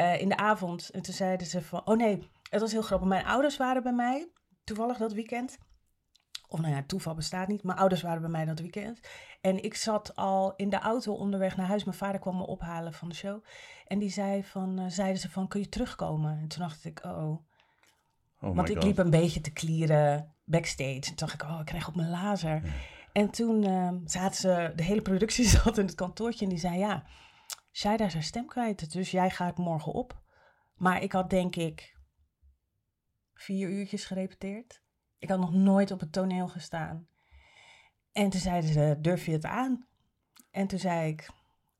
[0.01, 0.89] eh, in de avond.
[0.89, 3.07] En toen zeiden ze van, oh nee, het was heel grappig.
[3.07, 4.29] Mijn ouders waren bij mij,
[4.63, 5.57] toevallig dat weekend.
[6.47, 7.63] Of nou ja, toeval bestaat niet.
[7.63, 8.99] Mijn ouders waren bij mij dat weekend.
[9.41, 11.83] En ik zat al in de auto onderweg naar huis.
[11.83, 13.43] Mijn vader kwam me ophalen van de show.
[13.87, 16.39] En die zei van, eh, zeiden ze van, kun je terugkomen?
[16.41, 17.29] En toen dacht ik, oh.
[18.41, 18.83] Oh Want ik God.
[18.83, 20.93] liep een beetje te klieren backstage.
[20.93, 22.61] En toen dacht ik, oh, ik krijg op mijn lazer.
[23.13, 26.77] En toen ehm, zaten ze, de hele productie zat in het kantoortje en die zei,
[26.77, 27.03] ja,
[27.71, 30.21] Shaida is haar stem kwijt, dus jij gaat morgen op.
[30.75, 31.97] Maar ik had denk ik
[33.33, 34.81] vier uurtjes gerepeteerd.
[35.17, 37.07] Ik had nog nooit op het toneel gestaan.
[38.11, 39.87] En toen zeiden ze, durf je het aan?
[40.51, 41.29] En toen zei ik,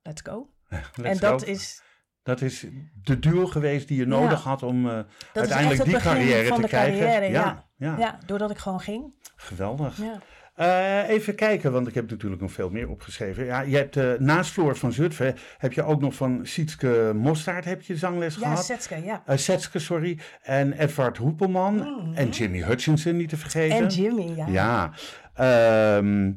[0.02, 0.50] let's go.
[0.70, 1.50] Let's en dat go.
[1.52, 1.84] is,
[2.24, 2.66] Dat is
[3.04, 4.50] de duel geweest die je nodig Ja.
[4.50, 5.00] had om eh,
[5.34, 7.00] uiteindelijk die carrière te krijgen.
[7.00, 7.32] carrière.
[7.32, 7.98] Ja, ja.
[7.98, 8.20] ja.
[8.26, 9.14] doordat ik gewoon ging.
[9.36, 9.98] geweldig.
[9.98, 10.22] Ja.
[10.54, 13.46] Eh, even kijken, want ik heb natuurlijk nog veel meer opgeschreven.
[13.46, 17.66] Ja, je hebt eh, naast Floor van Zutphen heb je ook nog van Sietske Mostaert
[17.66, 18.66] heb je zangles Ja, gehad.
[18.66, 19.24] Setske, ja.
[19.26, 20.20] Eh, Setske, sorry.
[20.42, 21.76] En Edward Hoepelman.
[21.76, 22.14] Mhm.
[22.14, 23.78] En Jimmy Hutchinson niet te vergeten.
[23.78, 24.48] En Jimmy, ja.
[24.48, 24.92] Ja.
[25.34, 26.32] Ehm,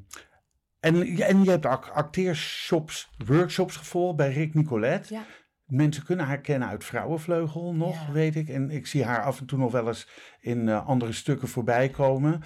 [0.81, 5.09] en, en je hebt ook acteershops, workshops gevolgd bij Rick Nicolet.
[5.09, 5.23] Ja.
[5.65, 8.13] Mensen kunnen haar kennen uit Vrouwenvleugel nog, Ja.
[8.13, 8.49] weet ik.
[8.49, 10.09] En ik zie haar af en toe nog wel eens
[10.41, 12.43] in andere stukken voorbij komen.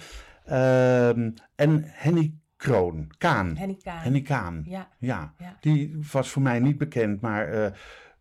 [0.49, 3.55] Ehm, en Henny Kroon, Kaan.
[3.57, 3.97] Henny Kaan.
[4.01, 4.63] Henny Kaan.
[4.65, 5.57] Ja, Ja, Ja.
[5.59, 7.71] die was voor mij niet bekend, maar eh,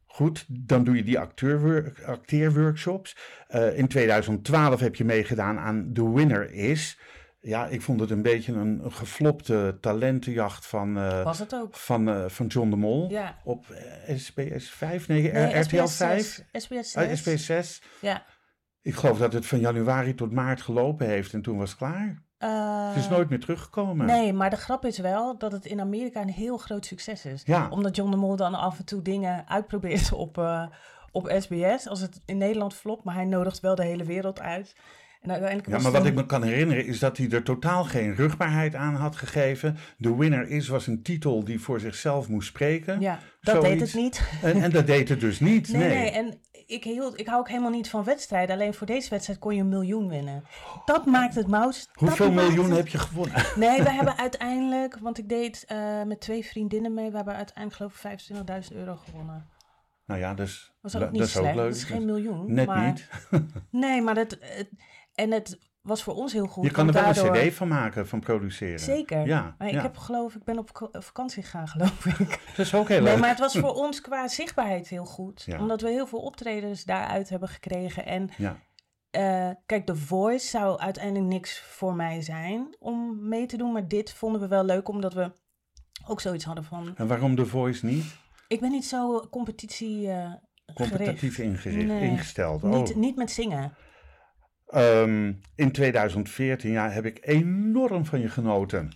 [0.07, 1.19] goed, dan doe je die
[2.07, 3.17] acteerworkshops.
[3.49, 6.99] Eh, in 2012 heb je meegedaan aan The Winner Is.
[7.41, 11.77] Ja, ik vond het een beetje een, een geflopte talentenjacht van, eh, was het ook.
[11.77, 13.11] van, van John de Mol.
[13.11, 13.38] Ja.
[13.45, 13.67] Op
[14.17, 16.45] SBS 5, nee, Nee, RTL SBS 5, 6.
[16.53, 16.95] SBS 6.
[16.95, 17.83] eh, SBS 6.
[18.01, 18.25] Ja.
[18.83, 22.23] Ik geloof dat het van januari tot maart gelopen heeft en toen was het klaar.
[22.38, 24.07] Eh, Het is nooit meer teruggekomen.
[24.07, 27.43] Nee, maar de grap is wel dat het in Amerika een heel groot succes is.
[27.45, 27.69] Ja.
[27.71, 30.67] Omdat John de Mol dan af en toe dingen uitprobeert op, eh,
[31.12, 31.88] op SBS.
[31.88, 34.75] Als het in Nederland flopt, maar hij nodigt wel de hele wereld uit.
[35.21, 38.14] En uiteindelijk Ja, maar wat ik me kan herinneren is dat hij er totaal geen
[38.14, 39.77] rugbaarheid aan had gegeven.
[40.01, 43.01] The Winner Is was een titel die voor zichzelf moest spreken.
[43.01, 44.23] Ja, dat deed het niet.
[44.43, 45.69] En, en dat deed het dus niet.
[45.73, 48.54] Nee, Nee, nee, en ik, hield, ik hou ook helemaal niet van wedstrijden.
[48.54, 50.44] Alleen voor deze wedstrijd kon je een miljoen winnen.
[50.85, 51.87] Dat maakt het mouse.
[51.92, 53.44] Hoeveel miljoen het- heb je gewonnen?
[53.57, 57.11] Nee, we hebben uiteindelijk, want ik deed eh, met twee vriendinnen mee.
[57.11, 59.48] We hebben uiteindelijk geloof ik 25.000 euro gewonnen.
[60.07, 61.57] Nou ja, dus, Dat was ook niet dat is ook slecht.
[61.57, 61.66] leuk.
[61.66, 62.52] Dat is geen miljoen.
[62.54, 63.09] Net maar, niet.
[63.70, 64.38] Nee, maar dat,
[65.14, 66.64] en het was voor ons heel goed.
[66.64, 68.79] Je kan er wel daardoor- een cd van maken, van produceren.
[68.81, 69.27] Zeker.
[69.27, 69.83] Ja, maar ik ja.
[69.83, 72.40] heb geloof ik ben op vak- vakantie gegaan, geloof ik.
[72.57, 73.20] Dat is ook heel Nee, leuk.
[73.20, 75.42] maar het was voor ons qua zichtbaarheid heel goed.
[75.46, 75.59] Ja.
[75.59, 78.07] Omdat we heel veel optredens daaruit hebben gekregen.
[78.07, 78.57] En Ja.
[79.11, 83.72] eh, kijk, The Voice zou uiteindelijk niks voor mij zijn om mee te doen.
[83.72, 85.33] Maar dit vonden we wel leuk, omdat we
[86.07, 86.92] ook zoiets hadden van...
[86.96, 88.05] En waarom The Voice niet?
[88.48, 90.33] Ik ben niet zo competitie eh,
[90.74, 91.38] Competitief gericht.
[91.38, 92.11] ingericht, Nee.
[92.11, 92.62] ingesteld.
[92.64, 92.70] Oh.
[92.70, 93.74] Niet, niet met zingen.
[94.68, 98.90] Ehm, in 2014 ja, heb ik enorm van je genoten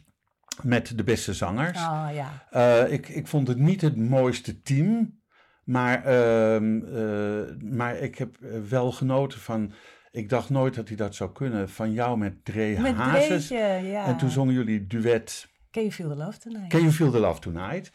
[0.63, 1.79] met de beste zangers.
[1.79, 2.47] Oh ja.
[2.51, 5.21] Eh, ik, ik vond het niet het mooiste team,
[5.65, 9.73] maar, ehm, eh, maar ik heb eh, wel genoten van.
[10.11, 11.69] Ik dacht nooit dat hij dat zou kunnen.
[11.69, 13.47] Van jou met Dre Met Hazes.
[13.47, 14.07] Dreetje, ja.
[14.07, 16.69] En toen zongen jullie duet Can you feel the love tonight?
[16.69, 17.91] Can You Feel the Love Tonight.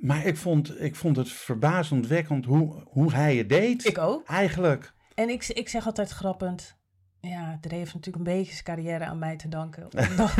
[0.00, 3.86] Maar ik vond, ik vond het verbazendwekkend hoe, hoe hij het deed.
[3.86, 4.26] Ik ook.
[4.26, 4.92] Eigenlijk.
[5.20, 6.78] En ik, ik zeg altijd grappend.
[7.20, 9.88] Ja, Dre heeft natuurlijk een beetje zijn carrière aan mij te danken.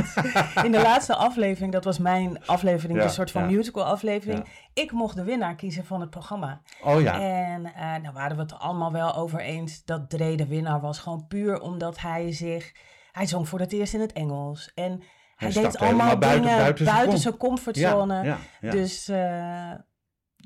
[0.65, 3.57] In de laatste aflevering, dat was mijn aflevering, Ja, een soort van ja.
[3.57, 4.45] musical aflevering.
[4.75, 6.61] Ik mocht de winnaar kiezen van het programma.
[6.83, 7.21] Oh ja.
[7.21, 7.63] En
[8.03, 10.99] nou waren we het er allemaal wel over eens dat Dre de winnaar was.
[10.99, 12.73] Gewoon puur omdat hij zich...
[13.13, 14.73] Hij zong voor het eerst in het Engels.
[14.75, 15.03] En
[15.37, 18.37] hij, deed allemaal buiten- dingen buiten zijn comfortzone.
[18.61, 19.73] Dus, eh,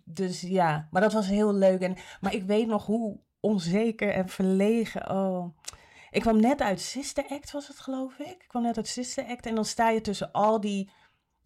[0.04, 1.80] dus ja, maar dat was heel leuk.
[1.80, 5.10] En, maar ik weet nog hoe onzeker en verlegen.
[5.10, 5.56] Oh.
[6.10, 8.26] Ik kwam net uit Sister Act, was het geloof ik.
[8.26, 9.46] Ik kwam net uit Sister Act.
[9.46, 10.90] En dan sta je tussen al die,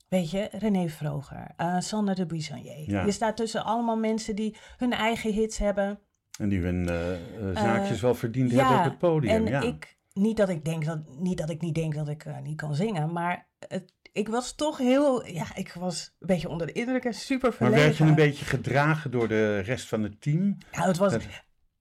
[0.09, 2.91] weet je, René Vroger, eh Sander de Buissonnier.
[2.91, 3.05] Ja.
[3.05, 5.99] Je staat tussen allemaal mensen die hun eigen hits hebben.
[6.39, 9.33] En die hun eh, eh, zaakjes wel verdiend hebben op het podium.
[9.33, 9.61] En ja.
[9.61, 12.75] ik, niet dat ik denk dat, niet dat ik niet denk dat ik niet kan
[12.75, 17.05] zingen, maar het, ik was toch heel, ja, ik was een beetje onder de indruk
[17.05, 17.85] en super maar verlegen.
[17.85, 20.59] werd je een beetje gedragen door de rest van het team?
[20.73, 21.23] Nou, het was, Dat-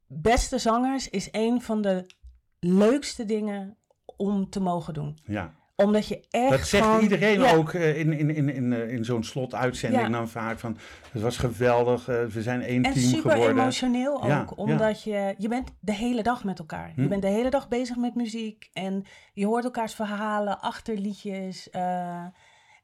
[0.07, 2.05] beste zangers is een van de
[2.59, 3.77] leukste dingen
[4.17, 5.17] om te mogen doen.
[5.25, 5.53] Ja.
[5.75, 8.89] Omdat je echt Dat zegt gewoon- iedereen ja, ook eh, in, in, in, in, eh,
[8.91, 10.09] in zo'n slotuitzending Ja.
[10.09, 10.77] dan vaak van...
[11.11, 13.57] Het was geweldig, eh, we zijn één En team super geworden.
[13.61, 16.91] emotioneel ook, Ja, omdat je, je bent de hele dag met elkaar.
[16.95, 17.01] Hm.
[17.01, 21.69] Je bent de hele dag bezig met muziek en je hoort elkaars verhalen, achterliedjes.
[21.69, 22.25] eh,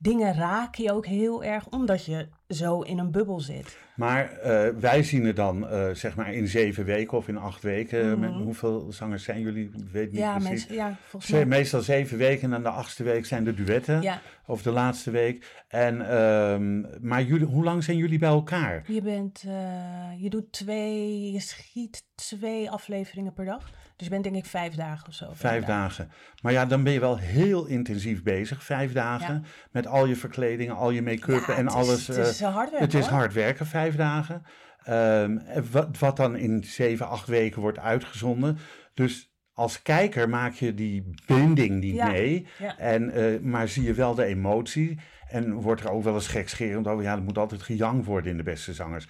[0.04, 3.78] dingen raken je ook heel erg, omdat je zo in een bubbel zit.
[3.96, 7.62] Maar eh, wij zien het dan eh, zeg maar in zeven weken of in acht
[7.64, 8.10] weken.
[8.12, 8.20] Mhm.
[8.20, 9.66] Met, hoeveel zangers zijn jullie?
[9.66, 10.50] Ik weet niet Ja, precies.
[10.50, 11.46] mensen, ja, volgens mij.
[11.46, 14.02] Meestal zeven weken en dan de achtste week zijn de duetten.
[14.02, 15.64] Ja, Of de laatste week.
[15.68, 18.84] En, ehm, maar jullie, hoe lang zijn jullie bij elkaar?
[18.88, 23.72] je bent, eh, je doet twee, je schiet twee afleveringen per dag.
[24.04, 25.30] Dus je bent denk ik vijf dagen of zo.
[25.34, 26.12] Vijf dagen.
[26.42, 28.64] Maar ja, dan ben je wel heel intensief bezig.
[28.64, 29.34] Vijf dagen.
[29.34, 29.50] Ja.
[29.72, 32.10] Met al je verkledingen, al je make-up Ja, en het alles.
[32.10, 34.44] Is, het is eh, hard werken, het is hard werken, vijf dagen.
[34.84, 35.38] Ehm,
[35.72, 38.58] wat, wat dan in zeven, acht weken wordt uitgezonden.
[38.94, 42.48] Dus als kijker maak je die binding niet Ja, mee.
[42.60, 42.78] ja.
[42.78, 45.00] En, eh, maar zie je wel de emotie.
[45.28, 47.04] En wordt er ook wel eens gekscherend over.
[47.04, 49.08] Ja, er moet altijd gejang worden in de beste zangers.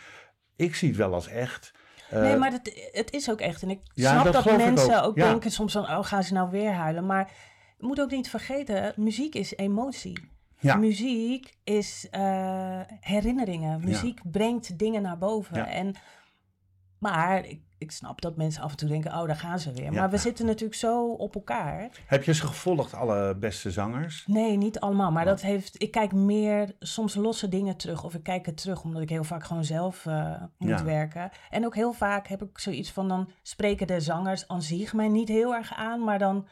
[0.56, 1.73] Ik zie het wel als echt.
[2.09, 3.61] Eh, Nee, maar het, het is ook echt.
[3.61, 5.29] En ik Ja, snap dat dat, mensen ook, ook, ja.
[5.29, 7.05] denken soms van, oh, gaan ze nou weer huilen?
[7.05, 7.31] Maar
[7.77, 10.31] je moet ook niet vergeten, muziek is emotie.
[10.59, 10.75] Ja.
[10.75, 13.81] Muziek is eh, herinneringen.
[13.85, 15.67] Muziek brengt dingen naar boven.
[15.67, 15.95] En,
[16.99, 19.83] maar ik, ik snap dat mensen af en toe denken, oh, daar gaan ze weer.
[19.83, 19.91] Ja.
[19.91, 21.89] Maar we zitten natuurlijk zo op elkaar.
[22.05, 24.23] Heb je ze gevolgd, alle beste zangers?
[24.27, 25.11] Nee, niet allemaal.
[25.11, 25.29] Maar Oh.
[25.29, 28.03] dat heeft, ik kijk meer soms losse dingen terug.
[28.03, 30.83] Of ik kijk het terug, omdat ik heel vaak gewoon zelf eh, moet Ja.
[30.83, 31.31] werken.
[31.49, 35.07] En ook heel vaak heb ik zoiets van, dan spreken de zangers aan zich mij
[35.07, 36.03] niet heel erg aan.
[36.03, 36.47] Maar dan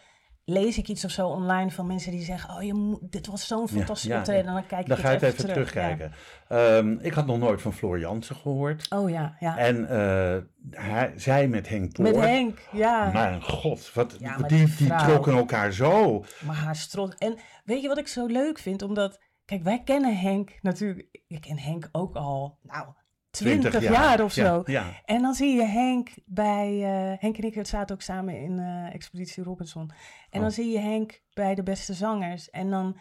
[0.46, 3.48] lees ik iets of zo online van mensen die zeggen, oh, je moet, dit was
[3.48, 4.48] zo'n fantastisch ja, optreden.
[4.48, 5.54] En dan kijk ik Dan ga je het even, terug.
[5.54, 6.12] terugkijken.
[6.48, 8.86] Ehm, ik had nog nooit van Floor Jansen gehoord.
[8.90, 9.58] Oh ja, ja.
[9.58, 10.38] En eh,
[10.70, 12.16] hij, zij met Henk Poort.
[12.16, 13.12] Met Henk, ja.
[13.12, 16.24] Mijn god, wat, die, die die trokken elkaar zo.
[16.46, 17.16] Maar haar strot.
[17.18, 18.82] En weet je wat ik zo leuk vind?
[18.82, 21.08] Omdat, kijk, wij kennen Henk natuurlijk.
[21.28, 22.88] Ik ken Henk ook al, nou,
[23.32, 24.62] 20 jaar, of zo.
[24.66, 26.68] Ja, En dan zie je Henk bij.
[26.84, 29.82] eh, Henk en ik zaten ook samen in eh, Expeditie Robinson.
[30.30, 30.42] En Oh.
[30.42, 32.50] dan zie je Henk bij de beste zangers.
[32.50, 32.98] En dan.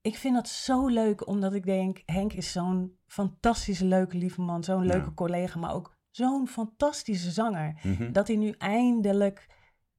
[0.00, 4.64] Ik vind dat zo leuk, omdat ik denk: Henk is zo'n fantastische, leuke, lieve man.
[4.64, 4.92] Zo'n Ja.
[4.92, 7.78] leuke collega, maar ook zo'n fantastische zanger.
[7.82, 9.46] mhm, Dat hij nu eindelijk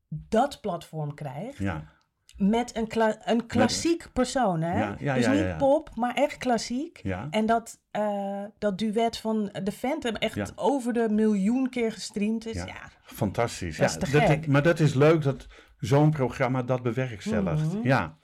[0.08, 1.58] dat platform krijgt.
[1.58, 1.98] ja.
[2.40, 4.80] Met een, kla- een klassiek persoon, hè?
[4.80, 7.02] Ja, ja, dus ja, niet pop, maar echt klassiek.
[7.30, 12.56] En dat, eh, dat duet van de Phantom echt over de miljoen keer gestreamd is.
[12.56, 12.90] Ja.
[13.04, 13.78] Fantastisch.
[13.78, 14.48] Dat is te gek.
[14.48, 15.48] maar dat is leuk dat
[15.80, 17.74] zo'n programma dat bewerkstelligt.
[17.74, 17.88] Mhm.
[17.88, 18.18] Ja.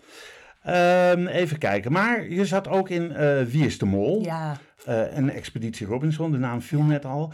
[0.63, 1.91] Ehm, even kijken.
[1.91, 4.21] Maar je zat ook in eh, Wie is de Mol?
[4.21, 4.58] ja.
[4.86, 7.34] Eh, en Expeditie Robinson, de naam viel net al.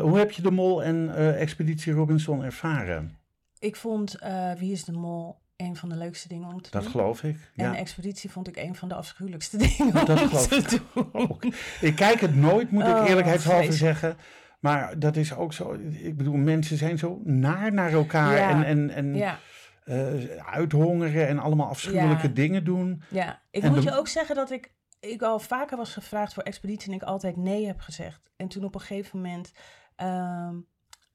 [0.00, 3.18] Hoe heb je de Mol en Expeditie Robinson ervaren?
[3.58, 4.18] ik vond
[4.58, 6.90] Wie is de Mol een van de leukste dingen om te Dat doen.
[6.90, 7.36] geloof ik.
[7.56, 7.76] En Ja.
[7.76, 11.08] Expeditie vond ik een van de afschuwelijkste dingen Dat geloof te ik doen.
[11.30, 11.44] ook.
[11.80, 13.98] Ik kijk het nooit, moet ik Oh, eerlijkheidshalve vreselijk.
[13.98, 14.16] zeggen.
[14.60, 15.72] Maar dat is ook zo.
[15.90, 18.36] Ik bedoel, mensen zijn zo naar naar elkaar.
[18.36, 18.50] Ja.
[18.50, 19.38] En, en, en Ja,
[19.84, 23.02] eh, uithongeren en allemaal afschuwelijke dingen doen.
[23.10, 23.42] ja.
[23.50, 26.42] Ik En moet de- je ook zeggen dat ik, ik al vaker was gevraagd voor
[26.42, 28.30] Expeditie en ik altijd nee heb gezegd.
[28.36, 29.52] En toen op een gegeven moment
[29.96, 30.54] ehm,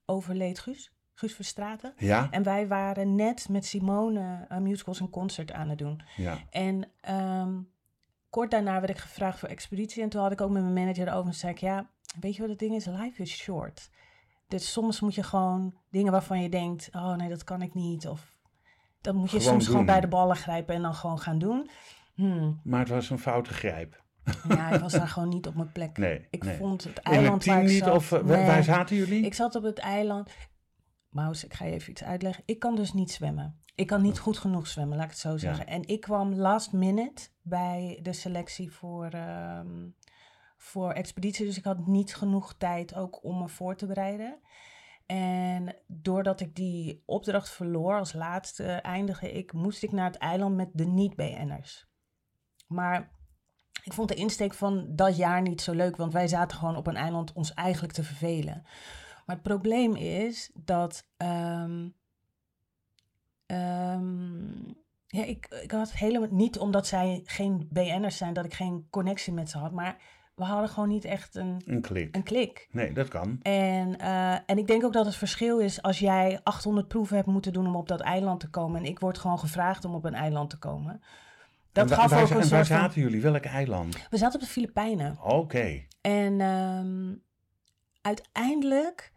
[0.05, 0.91] overleed Guus.
[1.19, 1.93] Guus Verstraten.
[1.97, 6.01] Ja, En wij waren net met Simone uh, musicals een concert aan het doen.
[6.17, 6.37] ja.
[6.49, 7.53] En ehm,
[8.29, 10.03] kort daarna werd ik gevraagd voor expeditie.
[10.03, 12.41] En toen had ik ook met mijn manager erover en zei ik, ja, weet je
[12.41, 12.85] wat het ding is?
[12.85, 13.89] Life is short.
[14.47, 18.07] Dus soms moet je gewoon dingen waarvan je denkt, oh nee, dat kan ik niet.
[18.07, 18.33] Of
[19.01, 21.69] dan moet je Gewoon soms gewoon bij de ballen grijpen en dan gewoon gaan doen.
[22.13, 24.03] Hmm, Maar het was een foute grijp.
[24.49, 25.97] ja, ik was daar gewoon niet op mijn plek.
[25.97, 26.57] Nee, Ik nee.
[26.57, 27.83] vond het In het eiland waar ik niet?
[27.83, 27.95] zat...
[27.95, 28.45] Of Nee.
[28.45, 29.25] waar zaten jullie?
[29.25, 30.29] Ik zat op het eiland.
[31.09, 32.43] Maus, ik ga je even iets uitleggen.
[32.45, 33.61] Ik kan dus niet zwemmen.
[33.75, 35.67] Ik kan niet goed genoeg zwemmen, laat ik het zo zeggen.
[35.67, 39.89] En ik kwam last minute bij de selectie voor, ehm,
[40.57, 41.45] voor expeditie.
[41.45, 44.39] Dus ik had niet genoeg tijd ook om me voor te bereiden.
[45.05, 50.55] En doordat ik die opdracht verloor als laatste eindigde ik, moest ik naar het eiland
[50.55, 51.87] met de niet-BN'ers.
[52.67, 53.11] Maar
[53.83, 56.87] ik vond de insteek van dat jaar niet zo leuk, want wij zaten gewoon op
[56.87, 58.63] een eiland ons eigenlijk te vervelen.
[59.29, 61.05] Maar het probleem is dat.
[61.17, 61.87] ehm,
[63.45, 64.53] ehm,
[65.07, 69.33] ja, ik, ik had helemaal niet omdat zij geen BN'ers zijn, dat ik geen connectie
[69.33, 69.71] met ze had.
[69.71, 69.97] Maar
[70.35, 72.15] we hadden gewoon niet echt een, Een klik.
[72.15, 72.67] een klik.
[72.71, 73.39] Nee, dat kan.
[73.41, 77.27] En, eh, en ik denk ook dat het verschil is als jij 800 proeven hebt
[77.27, 78.79] moeten doen om op dat eiland te komen.
[78.79, 81.01] En ik word gewoon gevraagd om op een eiland te komen.
[81.71, 82.77] Dat en gaf waar, ook een en waar soort van...
[82.77, 83.21] zaten jullie?
[83.21, 84.07] Welk eiland?
[84.09, 85.17] We zaten op de Filipijnen.
[85.21, 85.85] Oké.
[86.01, 87.13] En ehm,
[88.01, 89.11] uiteindelijk,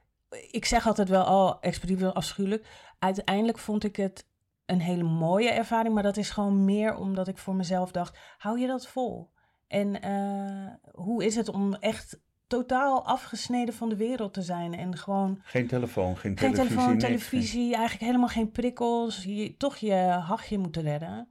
[0.50, 2.66] ik zeg altijd wel, oh, expeditief wel afschuwelijk.
[2.98, 4.26] Uiteindelijk vond ik het
[4.66, 8.58] een hele mooie ervaring, maar dat is gewoon meer omdat ik voor mezelf dacht, hou
[8.60, 9.30] je dat vol?
[9.66, 14.96] En eh, hoe is het om echt totaal afgesneden van de wereld te zijn en
[14.96, 16.68] gewoon Geen telefoon, geen geen televisie.
[16.68, 17.04] telefoon, niks.
[17.04, 19.94] televisie, eigenlijk helemaal geen prikkels, je, toch je
[20.26, 21.28] hachje moeten redden.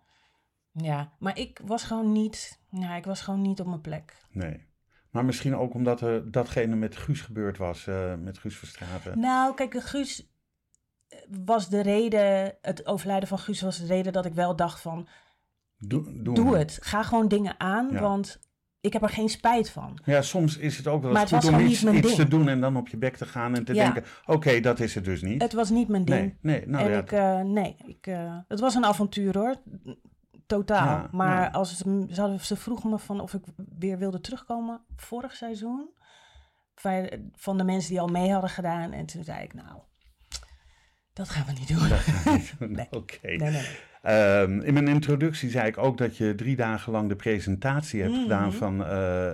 [0.72, 4.16] Ja, maar ik was gewoon niet, ja, ik was gewoon niet op mijn plek.
[4.32, 4.70] Nee.
[5.12, 9.20] Maar misschien ook omdat er datgene met Guus gebeurd was, eh, met Guus Verstraten.
[9.20, 10.30] Nou, kijk, Guus
[11.08, 14.82] eh, was de reden, het overlijden van Guus was de reden dat ik wel dacht
[14.82, 15.08] van,
[15.78, 16.78] Doe, doe het.
[16.82, 18.00] Ga gewoon dingen aan, Ja.
[18.02, 18.40] want
[18.82, 20.00] ik heb er geen spijt van.
[20.06, 22.62] Ja, soms is het ook wel eens het goed om iets, iets te doen en
[22.62, 23.84] dan op je bek te gaan en te Ja.
[23.84, 25.42] denken, oké, dat is het dus niet.
[25.42, 26.38] Het was niet mijn ding.
[26.42, 29.56] nee, nee, nou en ja, ik, eh, nee, ik, eh, het was een avontuur hoor,
[30.58, 30.86] totaal.
[30.86, 31.50] Ja, maar ja.
[31.50, 33.44] als ze, ze, vroegen me van of ik
[33.80, 35.90] weer wilde terugkomen vorig seizoen.
[37.36, 38.92] Van, de mensen die al mee hadden gedaan.
[38.92, 39.80] En toen zei ik, nou,
[41.14, 42.70] dat gaan we niet doen.
[42.78, 42.88] Nee.
[43.02, 43.18] Oké.
[43.28, 43.80] Nee, nee, nee.
[44.02, 48.14] Ehm, in mijn introductie zei ik ook dat je drie dagen lang de presentatie hebt
[48.14, 48.22] Mhm.
[48.22, 48.88] gedaan van eh,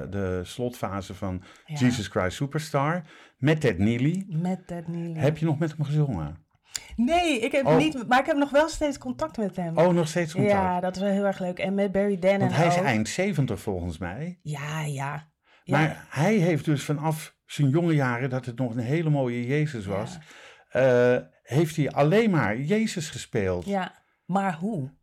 [0.09, 1.75] de slotfase van Ja.
[1.77, 3.03] Jesus Christ Superstar
[3.37, 4.25] met Ted Neely.
[4.27, 5.19] Met Ted Neely.
[5.19, 6.45] Heb je nog met hem gezongen?
[6.95, 7.77] Nee, ik heb Oh.
[7.77, 9.77] niet, maar ik heb nog wel steeds contact met hem.
[9.77, 10.53] Oh, nog steeds contact?
[10.53, 11.59] ja, dat is wel heel erg leuk.
[11.59, 12.83] En met Barry Dennen Want hij is ook.
[12.83, 14.39] eind 70 volgens mij.
[14.41, 15.29] Ja, ja.
[15.63, 15.77] ja.
[15.77, 19.85] Maar hij heeft dus vanaf zijn jonge jaren, dat het nog een hele mooie Jezus
[19.85, 20.17] was,
[20.69, 23.65] eh, heeft hij alleen maar Jezus gespeeld.
[23.65, 23.71] Ja.
[23.81, 23.93] ja,
[24.25, 24.95] maar hoe?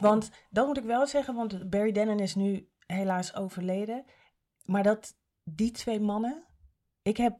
[0.00, 4.04] Want dat moet ik wel zeggen, want Barry Dennen is nu helaas overleden.
[4.64, 6.44] Maar dat die twee mannen,
[7.02, 7.36] ik heb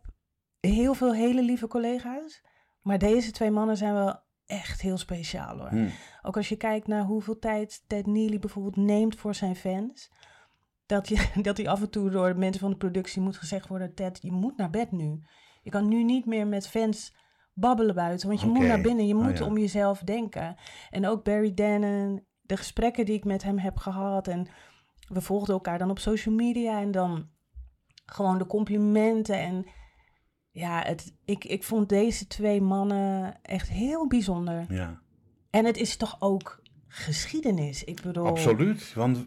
[0.60, 2.42] heel veel hele lieve collega's,
[2.82, 5.68] maar deze twee mannen zijn wel echt heel speciaal hoor.
[5.68, 5.88] Hm.
[6.22, 10.12] Ook als je kijkt naar hoeveel tijd Ted Neely bijvoorbeeld neemt voor zijn fans.
[10.86, 13.68] Dat, je, dat hij af en toe door de mensen van de productie moet gezegd
[13.68, 15.22] worden: Ted, je moet naar bed nu.
[15.62, 17.16] Je kan nu niet meer met fans
[17.54, 19.06] babbelen buiten, want je moet naar binnen.
[19.06, 19.44] Je Oh, moet ja.
[19.44, 20.56] om jezelf denken.
[20.90, 24.28] En ook Barry Dennen, de gesprekken die ik met hem heb gehad.
[24.28, 24.46] En
[25.08, 27.28] we volgden elkaar dan op social media en dan
[28.06, 29.38] gewoon de complimenten.
[29.38, 29.66] En
[30.58, 34.64] ja, het, ik, ik vond deze twee mannen echt heel bijzonder.
[34.68, 35.00] Ja,
[35.50, 37.84] En het is toch ook geschiedenis.
[37.84, 38.92] Ik bedoel, absoluut.
[38.94, 39.26] Want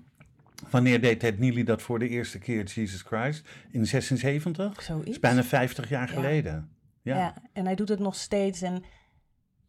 [0.70, 3.48] wanneer deed Ted Neely dat voor de eerste keer, Jesus Christ?
[3.72, 4.74] In 76?
[4.76, 5.10] Dat zoiets.
[5.10, 6.14] is bijna 50 jaar Ja.
[6.14, 6.70] geleden.
[7.02, 7.18] Ja.
[7.18, 7.34] Ja.
[7.54, 8.62] en hij doet het nog steeds.
[8.62, 8.84] En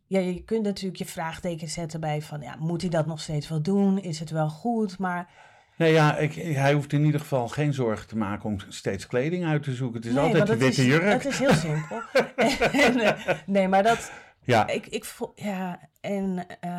[0.06, 3.48] ja, je kunt natuurlijk je vraagteken zetten bij van, ja, moet hij dat nog steeds
[3.48, 3.98] wel doen?
[3.98, 4.98] Is het wel goed?
[4.98, 5.30] Maar
[5.76, 9.44] Nee, ja, ik, hij hoeft in ieder geval geen zorgen te maken om steeds kleding
[9.44, 9.96] uit te zoeken.
[9.96, 11.22] Het is nee, altijd de witte is, jurk.
[11.22, 12.02] Het is heel simpel.
[12.86, 16.70] en, eh, nee, maar dat, Ja, ik, ik ja, en eh,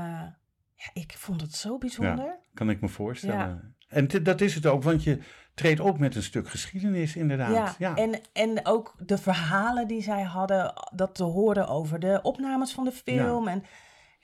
[0.76, 2.40] ja, ik vond het zo bijzonder.
[2.54, 3.38] kan ik me voorstellen.
[3.38, 3.62] Ja.
[3.88, 5.20] En dat is het ook, want je
[5.54, 7.76] treedt ook met een stuk geschiedenis inderdaad.
[7.78, 12.74] Ja, En, en ook de verhalen die zij hadden, dat te horen over de opnames
[12.74, 13.48] van de film.
[13.48, 13.64] En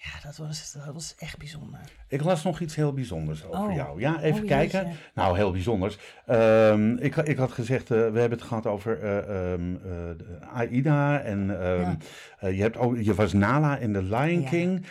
[0.01, 1.79] ja, dat was, dat was echt bijzonder.
[2.07, 3.73] Ik las nog iets heel bijzonders over Oh.
[3.75, 3.99] jou.
[3.99, 4.79] Ja, even Oh, kijken.
[4.85, 4.97] jeetje.
[5.13, 5.97] Nou, heel bijzonders.
[6.25, 11.19] Ehm, ik, ik had gezegd, eh, we hebben het gehad over eh, ehm, eh, Aida.
[11.21, 11.97] En ehm, Ja.
[12.39, 14.49] eh, je, hebt ook, je was Nala in The Lion Ja.
[14.49, 14.85] King.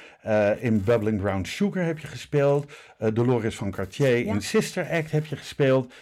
[0.61, 2.73] In Bubbling Brown Sugar heb je gespeeld.
[3.13, 4.33] Dolores van Cartier Ja.
[4.35, 5.93] in Sister Act heb je gespeeld.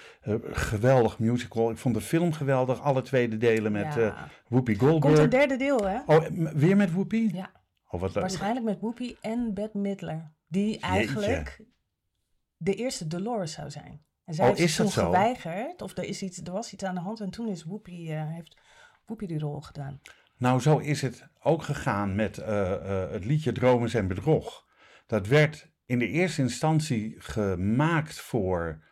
[0.53, 1.71] geweldig musical.
[1.71, 2.81] Ik vond de film geweldig.
[2.83, 4.29] Alle tweede delen met Ja.
[4.49, 5.19] Whoopi Komt Goldberg.
[5.19, 5.97] een derde deel, hè?
[6.07, 7.31] Oh, weer met Whoopi?
[7.35, 7.51] Ja.
[7.90, 8.12] Wat.
[8.12, 10.33] Waarschijnlijk met Whoopi en Bette Midler.
[10.46, 11.64] Die eigenlijk
[12.57, 14.05] de eerste Dolores zou zijn.
[14.25, 15.05] En zij Oh, heeft is toen zo?
[15.05, 15.83] geweigerd.
[15.83, 17.20] Of er, is iets, er was iets aan de hand.
[17.20, 18.57] En toen is Whoopi, eh, heeft
[19.05, 20.01] Whoopi die rol gedaan.
[20.37, 24.66] Nou, zo is het ook gegaan met eh, eh, het liedje Dromen en Bedrog.
[25.07, 28.85] Dat werd in de eerste instantie gemaakt voor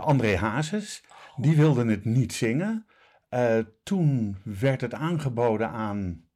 [0.00, 1.04] André Hazes.
[1.36, 2.86] Die wilde het niet zingen.
[3.82, 6.29] Toen werd het aangeboden aan.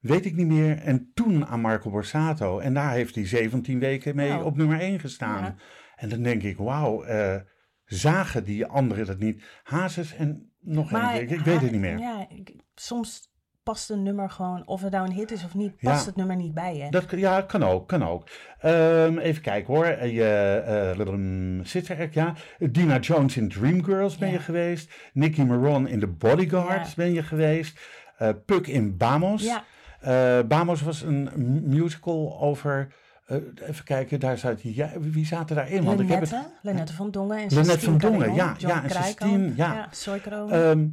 [0.00, 0.78] Weet ik niet meer.
[0.78, 2.58] En toen aan Marco Borsato.
[2.58, 4.44] En daar heeft hij 17 weken mee Nou.
[4.44, 5.42] op nummer 1 gestaan.
[5.44, 5.54] Ja.
[5.96, 7.36] En dan denk ik, wauw, eh,
[7.84, 9.42] zagen die anderen dat niet?
[9.62, 11.22] Hazes en nog één keer.
[11.22, 11.98] Ik, ik weet het niet meer.
[11.98, 13.28] Ja, ik- soms
[13.62, 16.06] past een nummer gewoon, of het nou een hit is of niet, past Ja.
[16.06, 16.90] het nummer niet bij je.
[16.90, 18.28] Dat, ja, kan ook, kan ook.
[18.58, 19.84] Ehm, even kijken hoor.
[19.84, 22.34] Eh, Je um, zit er, ja.
[22.58, 24.34] Dina Jones in Dreamgirls ben Ja.
[24.34, 24.92] je geweest.
[25.12, 26.92] Nicky Maron in The Bodyguard Ja.
[26.96, 27.80] ben je geweest.
[28.18, 29.42] Eh Puck in Bamos.
[29.42, 29.64] Ja.
[30.00, 31.30] Eh, Bamos was een
[31.64, 32.94] musical over...
[33.26, 33.36] eh,
[33.68, 35.84] even kijken, daar zat ja, wie zaten daarin?
[35.84, 38.90] Want ik heb het, Lenette, van Dongen en Lenette van Dongen, ja, John ja, en
[38.90, 39.88] Sistine, ja.
[40.24, 40.48] ja.
[40.50, 40.86] Ehm,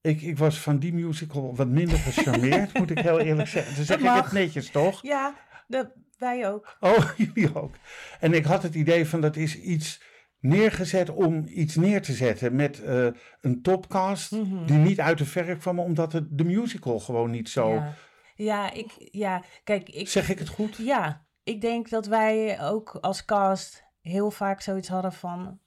[0.00, 3.76] ik, ik was van die musical wat minder gecharmeerd, moet ik heel eerlijk zeggen.
[3.76, 4.24] Dan zeg ik mag.
[4.24, 5.02] het netjes, toch?
[5.02, 5.34] ja,
[5.66, 6.76] de, wij ook.
[6.80, 7.74] Oh, jullie ook.
[8.20, 10.02] En ik had het idee van dat is iets
[10.40, 13.06] neergezet om iets neer te zetten met eh,
[13.40, 14.66] een topcast Mhm.
[14.66, 17.74] die niet uit de verf kwam omdat het de musical gewoon niet zo...
[17.74, 17.94] Ja.
[18.36, 20.76] Ja, ik, ja, kijk, ik, Zeg ik het goed?
[20.76, 25.60] ja, ik denk dat wij ook als cast heel vaak zoiets hadden van,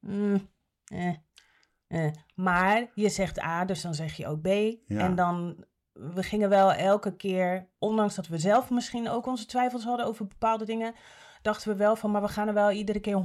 [0.00, 0.50] mm,
[0.84, 1.14] eh,
[1.86, 2.12] eh.
[2.34, 4.46] maar je zegt A, dus dan zeg je ook B.
[4.88, 9.84] En dan, we gingen wel elke keer, ondanks dat we zelf misschien ook onze twijfels
[9.84, 10.94] hadden over bepaalde dingen,
[11.42, 13.22] dachten we wel van, maar we gaan er wel iedere keer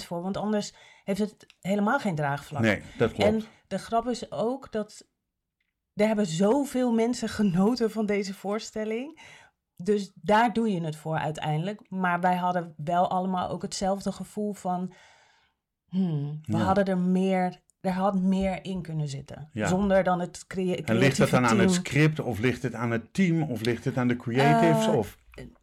[0.00, 2.62] 100% voor, want anders heeft het helemaal geen draagvlak.
[2.62, 3.30] Nee, dat klopt.
[3.30, 5.08] En de grap is ook dat
[5.94, 9.20] er hebben zoveel mensen genoten van deze voorstelling.
[9.76, 11.90] Dus daar doe je het voor uiteindelijk.
[11.90, 14.92] Maar wij hadden wel allemaal ook hetzelfde gevoel van...
[15.88, 16.64] hmm, we Ja.
[16.64, 17.60] hadden er meer...
[17.80, 19.48] Er had meer in kunnen zitten.
[19.52, 19.66] Ja.
[19.68, 22.90] Zonder dan het crea en ligt het dan aan het script of ligt het aan
[22.90, 24.86] het team of ligt het aan de creatives?
[24.86, 25.18] Eh, of...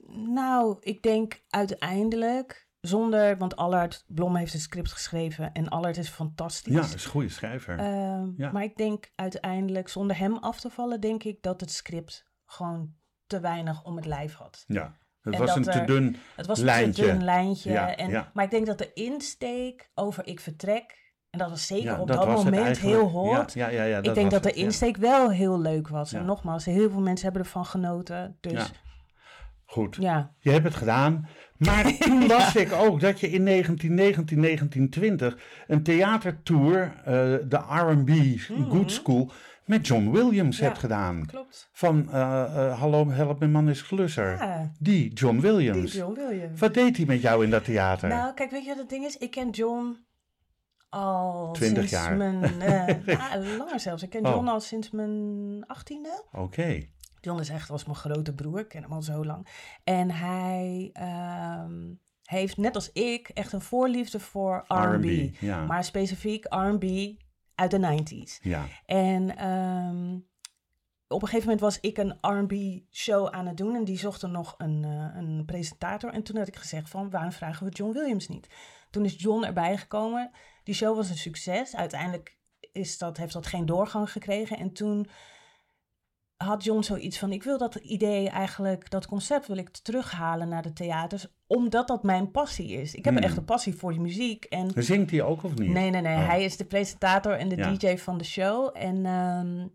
[0.08, 3.38] Nou, ik denk uiteindelijk zonder...
[3.38, 6.74] Want Allard Blom heeft het script geschreven en Allard is fantastisch.
[6.74, 7.80] Ja, is een goede schrijver.
[7.80, 8.52] Ehm, Ja.
[8.52, 12.94] Maar ik denk uiteindelijk, zonder hem af te vallen, denk ik dat het script gewoon
[13.28, 14.64] te weinig om het lijf had.
[14.68, 16.16] ja, het en was een te dun...
[16.36, 17.04] Het was Lijntje.
[17.04, 17.72] een te dun lijntje.
[17.72, 18.32] Ja, en, ja.
[18.34, 22.08] Maar ik denk dat de insteek over ik vertrek, en dat was zeker Ja, op
[22.08, 23.54] dat moment heel hot.
[23.54, 26.14] Ja, ja, ik denk dat de insteek wel heel leuk was.
[26.14, 28.38] En nogmaals, heel veel mensen hebben ervan genoten.
[28.40, 28.72] Dus
[29.70, 29.96] Goed.
[30.00, 30.32] ja.
[30.40, 31.28] Je hebt het gedaan.
[31.58, 37.04] Maar toen las ik ook dat je in 1919, 1920 een theatertour, eh,
[37.48, 38.10] de R&B
[38.72, 39.32] Good School,
[39.66, 40.58] met John Williams.
[40.58, 40.64] Ja.
[40.64, 41.26] hebt gedaan.
[41.26, 41.70] klopt.
[41.72, 44.32] Van eh, eh, Hallo, help, mijn man is glusser.
[44.38, 45.92] Ja, Die John Williams.
[45.92, 46.60] die John Williams.
[46.60, 48.10] Wat deed hij met jou in dat theater?
[48.10, 49.18] Nou, kijk, weet je wat het ding is?
[49.18, 50.06] Ik ken John
[50.90, 52.16] al 20 sinds jaar.
[52.18, 52.40] mijn...
[53.58, 54.04] langer zelfs.
[54.04, 54.32] Ik ken Oh.
[54.32, 56.24] John al sinds mijn achttiende.
[56.32, 56.88] Oké.
[57.28, 58.60] John is echt was mijn grote broer.
[58.60, 59.48] Ik ken hem al zo lang.
[59.84, 65.36] En hij ehm, heeft, net als ik, echt een voorliefde voor R&B.
[65.40, 65.66] Ja.
[65.66, 66.86] Maar specifiek R&B
[67.56, 68.42] uit de 90s.
[68.42, 68.66] Ja.
[68.86, 70.20] En ehm,
[71.08, 74.32] op een gegeven moment was ik een R&B show aan het doen en die zochten
[74.32, 76.14] nog een, eh, een presentator.
[76.14, 78.48] En toen had ik gezegd van, waarom vragen we John Williams niet?
[78.90, 80.32] Toen is John erbij gekomen.
[80.64, 81.76] Die show was een succes.
[81.76, 82.38] Uiteindelijk
[82.72, 84.58] is dat, heeft dat geen doorgang gekregen.
[84.58, 85.08] En toen
[86.38, 90.62] had John zoiets van, ik wil dat idee eigenlijk, dat concept wil ik terughalen naar
[90.62, 92.94] de theaters, omdat dat mijn passie is.
[92.96, 93.24] Ik heb Hmm.
[93.24, 94.44] een echte passie voor die muziek.
[94.44, 95.70] En Zingt hij ook of niet?
[95.70, 96.16] Nee, nee, nee.
[96.18, 96.28] Oh.
[96.28, 97.72] Hij is de presentator en de Ja.
[97.72, 98.70] DJ van de show.
[98.74, 99.68] En ehm,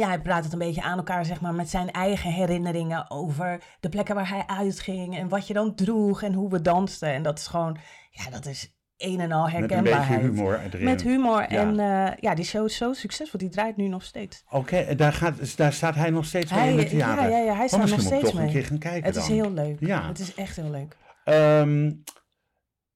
[0.00, 3.62] ja, hij praat het een beetje aan elkaar, zeg maar, met zijn eigen herinneringen over
[3.80, 7.08] de plekken waar hij uitging en wat je dan droeg en hoe we dansten.
[7.08, 7.78] En dat is gewoon,
[8.10, 10.20] ja, dat is een en al Met een herkenbaarheid.
[10.20, 10.84] beetje humor erin.
[10.84, 11.40] Met humor.
[11.40, 11.46] Ja.
[11.60, 13.38] En eh, ja, die show is zo succesvol.
[13.38, 14.44] Die draait nu nog steeds.
[14.50, 17.22] Oké, daar, gaat, daar staat hij nog steeds mee Hij, in het theater.
[17.30, 18.52] ja, ja, ja, hij Oh, staat nog steeds toch een mee.
[18.52, 19.76] keer gaan kijken Het is heel leuk.
[19.80, 20.06] Ja.
[20.08, 20.96] Het is echt heel leuk.
[21.24, 21.92] Ehm,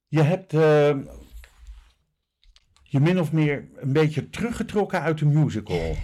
[0.08, 0.96] je hebt eh,
[2.92, 5.76] je min of meer een beetje teruggetrokken uit de musical.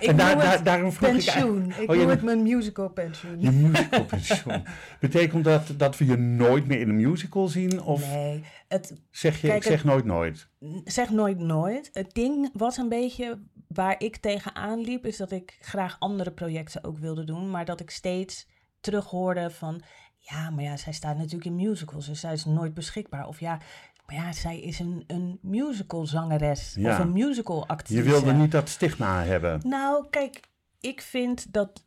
[0.00, 1.56] Ik en daar, daar, daarom vroeg ik pensioen.
[1.58, 3.40] eigenlijk- Ik Oh, je noem het mijn musical pensioen.
[3.40, 4.62] Je musical pensioen.
[5.00, 7.82] Betekent dat dat we je nooit meer in een musical zien?
[7.82, 10.48] Of Nee, het, zeg je, Kijk, ik zeg nooit nooit?
[10.84, 11.90] zeg nooit nooit.
[11.92, 13.38] Het ding was een beetje
[13.68, 17.80] waar ik tegenaan liep, is dat ik graag andere projecten ook wilde doen, maar dat
[17.80, 18.48] ik steeds
[18.80, 19.82] terug hoorde van,
[20.30, 23.26] ja, maar ja, zij staat natuurlijk in musicals, dus zij is nooit beschikbaar.
[23.26, 23.58] Of ja,
[24.06, 26.92] Maar ja, zij is een, een musical zangeres Ja.
[26.92, 28.02] of een musical actrice.
[28.02, 29.60] Je wilde niet dat stigma hebben.
[29.64, 30.40] Nou, kijk,
[30.80, 31.84] ik vind dat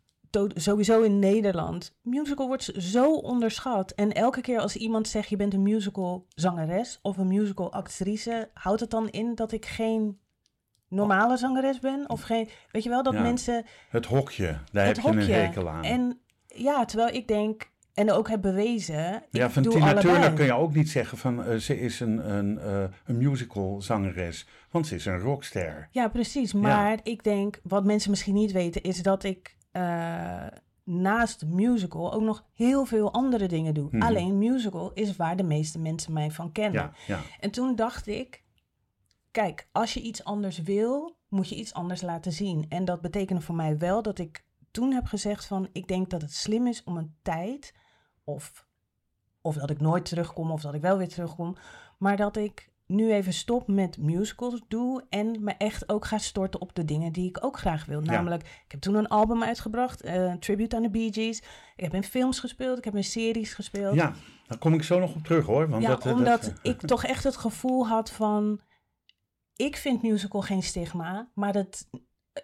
[0.55, 3.91] sowieso in Nederland, musical wordt zo onderschat.
[3.91, 8.49] En elke keer als iemand zegt je bent een musical zangeres of een musical actrice,
[8.53, 10.19] houdt het dan in dat ik geen
[10.87, 12.09] normale zangeres ben?
[12.09, 13.21] Of geen, weet je wel, dat Ja.
[13.21, 15.33] mensen Het hokje, daar het heb je hokje.
[15.33, 15.83] een hekel aan.
[15.83, 19.93] En ja, terwijl ik denk, en ook heb bewezen, ja, van Tina.
[19.93, 23.81] Turner kun je ook niet zeggen van eh, ze is een, een, eh, een musical
[23.81, 25.87] zangeres, want ze is een rockster.
[25.91, 26.53] Ja, precies.
[26.53, 30.47] Maar ik denk, wat mensen misschien niet weten, is dat ik eh,
[30.83, 33.87] naast musical ook nog heel veel andere dingen doe.
[33.91, 34.01] Mhm.
[34.01, 36.81] Alleen musical is waar de meeste mensen mij van kennen.
[36.81, 37.19] Ja, ja.
[37.39, 38.43] En toen dacht ik,
[39.31, 42.65] kijk, als je iets anders wil, moet je iets anders laten zien.
[42.69, 46.21] En dat betekende voor mij wel dat ik toen heb gezegd van, ik denk dat
[46.21, 47.73] het slim is om een tijd,
[48.23, 48.65] of,
[49.41, 51.55] of dat ik nooit terugkom, of dat ik wel weer terugkom,
[51.97, 56.61] maar dat ik nu even stop met musicals doe en me echt ook ga storten
[56.61, 58.03] op de dingen die ik ook graag wil.
[58.03, 58.11] Ja.
[58.11, 61.37] Namelijk, ik heb toen een album uitgebracht, eh, tribute aan de Bee Gees.
[61.75, 63.95] Ik heb in films gespeeld, ik heb in series gespeeld.
[63.95, 64.13] ja,
[64.47, 65.69] daar kom ik zo nog op terug hoor.
[65.69, 68.61] Want Ja, dat, eh, omdat dat, ik toch echt het gevoel had van...
[69.55, 71.89] Ik vind musical geen stigma, maar dat...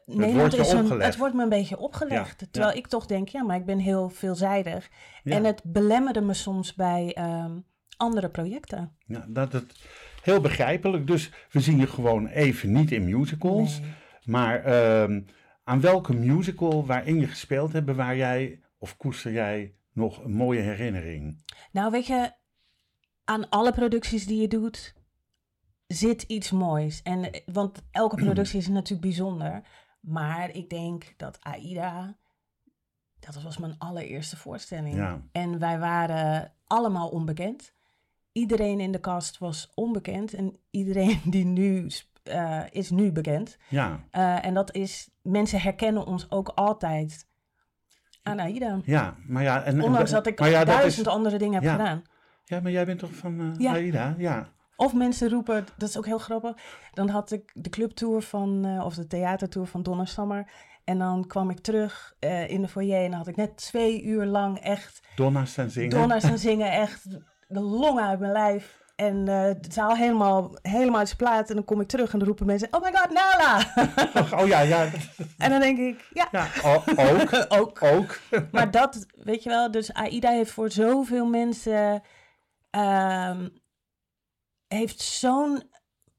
[0.05, 2.39] Nederland wordt je is een, het wordt me een beetje opgelegd.
[2.39, 2.79] Ja, terwijl ja.
[2.79, 4.89] ik toch denk, ja, maar ik ben heel veelzijdig.
[5.23, 7.59] ja, En het belemmerde me soms bij ehm,
[7.97, 8.97] andere projecten.
[9.05, 9.73] ja, dat het
[10.21, 11.07] heel begrijpelijk.
[11.07, 13.79] Dus we zien je gewoon even niet in musicals.
[13.79, 13.89] Nee.
[14.25, 15.21] Maar ehm,
[15.63, 20.61] aan welke musical waarin je gespeeld hebt, bewaar jij of koester jij nog een mooie
[20.61, 21.43] herinnering?
[21.71, 22.31] Nou, weet je,
[23.23, 24.93] aan alle producties die je doet
[25.87, 27.01] zit iets moois.
[27.01, 29.61] En, eh, want elke productie is natuurlijk bijzonder.
[30.06, 32.16] Maar ik denk dat AIDA,
[33.20, 34.95] dat was mijn allereerste voorstelling.
[34.95, 35.22] Ja.
[35.32, 37.74] En wij waren allemaal onbekend.
[38.32, 40.34] Iedereen in de cast was onbekend.
[40.34, 41.88] En iedereen die nu
[42.24, 43.58] eh, is nu bekend.
[43.70, 47.28] Ja, Eh, en dat is, mensen herkennen ons ook altijd
[48.24, 48.80] aan AIDA.
[48.84, 49.64] ja, maar ja.
[49.64, 51.72] En, Ondanks dat ik ja, dat duizend is, andere dingen heb ja.
[51.72, 52.03] gedaan.
[52.43, 53.72] ja, maar jij bent toch van eh.
[53.72, 54.16] Aida?
[54.18, 54.53] Ja.
[54.76, 56.55] Of mensen roepen, dat is ook heel grappig.
[56.93, 60.51] Dan had ik de clubtour van, eh, of de theatertour van Donna Summer.
[60.84, 64.03] En dan kwam ik terug eh, in de foyer en dan had ik net twee
[64.03, 65.89] uur lang echt Donna staan zingen.
[65.89, 66.71] Donna staan zingen.
[66.71, 67.07] Echt
[67.47, 68.84] de longen uit mijn lijf.
[68.95, 71.49] En eh, de zaal helemaal, helemaal uit zijn plaat.
[71.49, 73.63] En dan kom ik terug en dan roepen mensen, oh my god, Nala!
[74.41, 74.89] Oh ja, ja.
[75.38, 76.84] en dan denk ik, ja, ook.
[77.59, 77.84] ook.
[77.84, 78.19] ook.
[78.51, 82.01] Maar dat, weet je wel, dus AIDA heeft voor zoveel mensen,
[82.69, 83.47] ehm,
[84.68, 85.63] heeft zo'n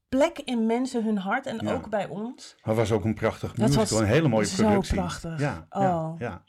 [0.09, 1.73] plek in mensen hun hart en Ja.
[1.73, 2.55] ook bij ons.
[2.63, 4.95] Maar het was ook een prachtig Dat musical, was een hele mooie zo productie.
[4.95, 5.39] prachtig.
[5.39, 5.81] Ja, Oh.
[5.81, 6.43] ja, ja.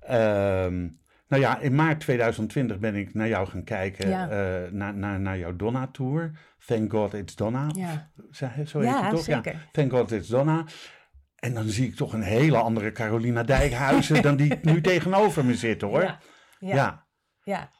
[0.00, 0.88] Ehm,
[1.28, 4.28] nou ja, in maart 2020 ben ik naar jou gaan kijken, Ja.
[4.28, 6.38] eh, naar, naar, naar jouw Donna-tour.
[6.66, 7.66] Thank God It's Donna.
[7.74, 9.24] Ja, Zo zo heet ja het toch?
[9.24, 9.68] zeker.
[9.72, 10.64] Thank God It's Donna.
[11.36, 15.54] En dan zie ik toch een hele andere Carolina Dijkhuizen dan die nu tegenover me
[15.54, 16.02] zit hoor.
[16.02, 16.18] Ja,
[16.58, 17.06] ja,
[17.42, 17.70] ja.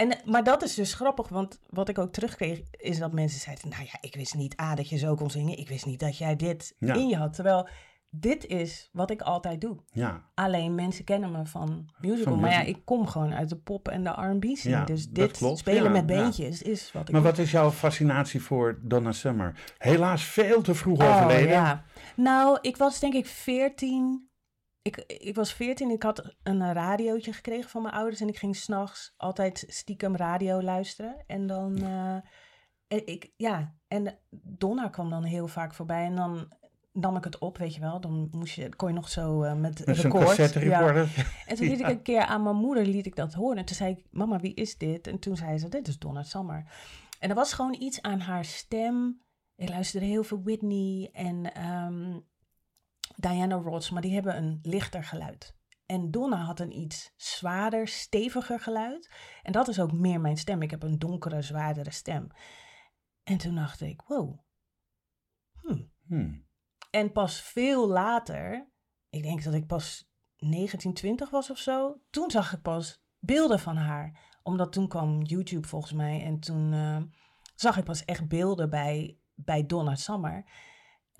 [0.00, 3.68] En, maar dat is dus grappig, want wat ik ook terugkreeg is dat mensen zeiden,
[3.68, 5.58] nou ja, ik wist niet A, dat je zo kon zingen.
[5.58, 6.94] Ik wist niet dat jij dit Ja.
[6.94, 7.32] in je had.
[7.34, 7.68] Terwijl
[8.12, 9.76] dit is wat ik altijd doe.
[9.92, 10.24] ja.
[10.34, 12.32] Alleen mensen kennen me van musical.
[12.32, 14.76] Van maar ja, ik kom gewoon uit de pop en de R&B scene.
[14.76, 15.58] Ja, dus dit klopt.
[15.58, 17.30] spelen Ja, met beentjes is wat ik Maar doe.
[17.30, 19.72] wat is jouw fascinatie voor Donna Summer?
[19.78, 21.48] Helaas veel te vroeg Oh, overleden.
[21.50, 21.84] ja.
[22.16, 24.28] Nou, ik was denk ik 14.
[24.82, 25.90] Ik, ik was 14.
[25.90, 28.20] Ik had een radiootje gekregen van mijn ouders.
[28.20, 31.24] En ik ging s'nachts altijd stiekem radio luisteren.
[31.26, 31.76] En dan.
[31.76, 32.16] eh,
[33.04, 36.04] ik, ja, en Donna kwam dan heel vaak voorbij.
[36.04, 36.52] En dan
[36.92, 38.00] nam ik het op, weet je wel.
[38.00, 40.52] Dan moest je, kon je nog zo eh, met, Met record.
[40.54, 40.94] Ja.
[41.46, 43.56] En toen liet ik een keer aan mijn moeder liet ik dat horen.
[43.56, 45.06] En toen zei ik, mama, wie is dit?
[45.06, 46.64] En toen zei ze, dit is Donna Summer.
[47.18, 49.22] En er was gewoon iets aan haar stem.
[49.56, 52.18] Ik luisterde heel veel Whitney en ehm,
[53.16, 55.58] Diana Ross, maar die hebben een lichter geluid.
[55.86, 59.10] En Donna had een iets zwaarder, steviger geluid.
[59.42, 60.62] En dat is ook meer mijn stem.
[60.62, 62.26] Ik heb een donkere, zwaardere stem.
[63.22, 64.38] En toen dacht ik, wow.
[65.52, 65.92] Hmm.
[66.06, 66.48] Hmm.
[66.90, 68.70] En pas veel later,
[69.08, 73.60] ik denk dat ik pas 19, 20 was of zo, toen zag ik pas beelden
[73.60, 74.28] van haar.
[74.42, 77.02] Omdat toen kwam YouTube volgens mij en toen eh,
[77.54, 80.44] zag ik pas echt beelden bij, bij Donna Summer.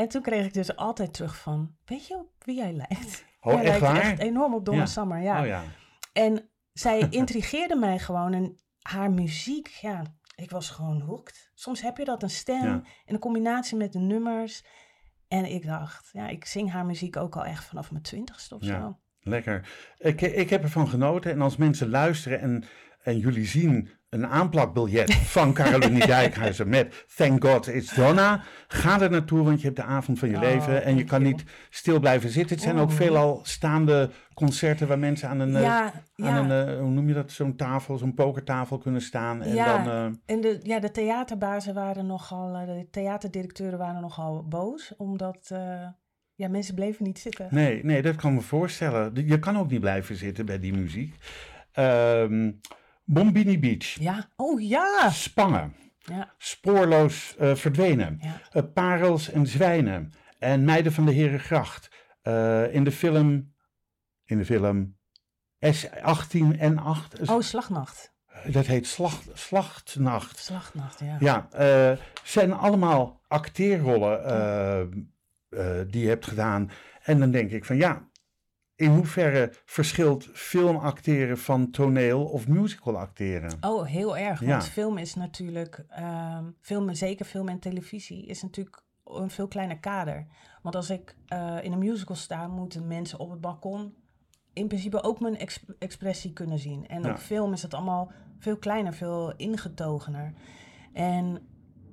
[0.01, 3.25] En toen kreeg ik dus altijd terug van, weet je op wie jij lijkt?
[3.41, 4.01] Oh, jij echt lijkt waar?
[4.11, 4.87] echt enorm op Donna Ja.
[4.87, 5.41] Summer, ja.
[5.41, 5.63] Oh ja.
[6.13, 10.03] En zij intrigeerde mij gewoon en haar muziek, ja,
[10.35, 11.51] ik was gewoon hooked.
[11.55, 12.83] Soms heb je dat, een stem Ja.
[13.05, 14.65] in een combinatie met de nummers.
[15.29, 18.65] En ik dacht, ja, ik zing haar muziek ook al echt vanaf mijn twintigste of
[18.65, 18.81] Ja.
[18.81, 18.99] zo.
[19.21, 19.69] Lekker.
[19.99, 21.31] Ik, ik heb ervan genoten.
[21.31, 22.65] En als mensen luisteren en,
[23.03, 28.43] en jullie zien een aanplakbiljet van Caroline Dijkhuizen met Thank God It's Donna.
[28.69, 31.23] Ga er naartoe, want je hebt de avond van je Oh, leven en je kan
[31.23, 32.55] niet stil blijven zitten.
[32.57, 32.95] Het zijn ook Oh.
[32.97, 36.39] veelal staande concerten waar mensen aan een, eh, ja, aan ja.
[36.39, 39.43] een eh, hoe noem je dat, zo'n tafel, zo'n pokertafel kunnen staan.
[39.43, 39.77] En Ja.
[39.85, 45.51] dan, eh, En de, ja, de theaterbazen waren nogal, de theaterdirecteuren waren nogal boos, omdat
[46.35, 47.47] ja, mensen bleven niet zitten.
[47.51, 49.27] nee, nee, dat kan me voorstellen.
[49.27, 51.15] Je kan ook niet blijven zitten bij die muziek.
[51.73, 52.51] Ehm
[53.13, 55.11] Bombini Beach, Ja, oh ja!
[55.11, 58.19] Spangen, Ja, spoorloos eh, verdwenen.
[58.23, 58.41] ja.
[58.53, 61.91] Eh, Parels en Zwijnen en Meiden van de Herengracht.
[62.23, 63.55] Eh in de film,
[64.25, 64.97] in de film
[65.67, 67.31] S18 en 8.
[67.31, 68.13] Oh, Slagnacht.
[68.45, 70.39] Dat heet Slacht, Slachtnacht.
[70.39, 71.17] Slagnacht, ja.
[71.21, 71.49] Ja,
[72.25, 75.13] zijn allemaal acteerrollen
[75.91, 76.71] die je hebt gedaan.
[77.03, 78.09] En dan denk ik van ja,
[78.81, 83.53] in hoeverre verschilt filmacteren van toneel of musical acteren?
[83.61, 84.41] Oh, heel erg.
[84.41, 84.47] Ja.
[84.49, 89.79] Want film is natuurlijk, ehm film, zeker film en televisie, is natuurlijk een veel kleiner
[89.79, 90.27] kader.
[90.63, 93.95] Want als ik eh, in een musical sta, moeten mensen op het balkon
[94.53, 96.87] in principe ook mijn ex- expressie kunnen zien.
[96.87, 97.11] En Ja.
[97.11, 100.33] op film is het allemaal veel kleiner, veel ingetogener.
[100.93, 101.39] En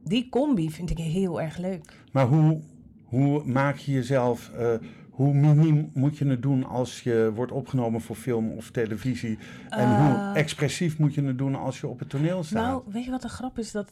[0.04, 2.04] die combi vind ik heel erg leuk.
[2.12, 2.62] Maar hoe,
[3.06, 4.74] hoe maak je jezelf, eh,
[5.18, 9.38] hoe miniem moet je het doen als je wordt opgenomen voor film of televisie?
[9.70, 10.32] En hoe Eh.
[10.36, 12.64] expressief moet je het doen als je op het toneel staat?
[12.64, 13.72] Nou, weet je wat de grap is?
[13.72, 13.92] Dat,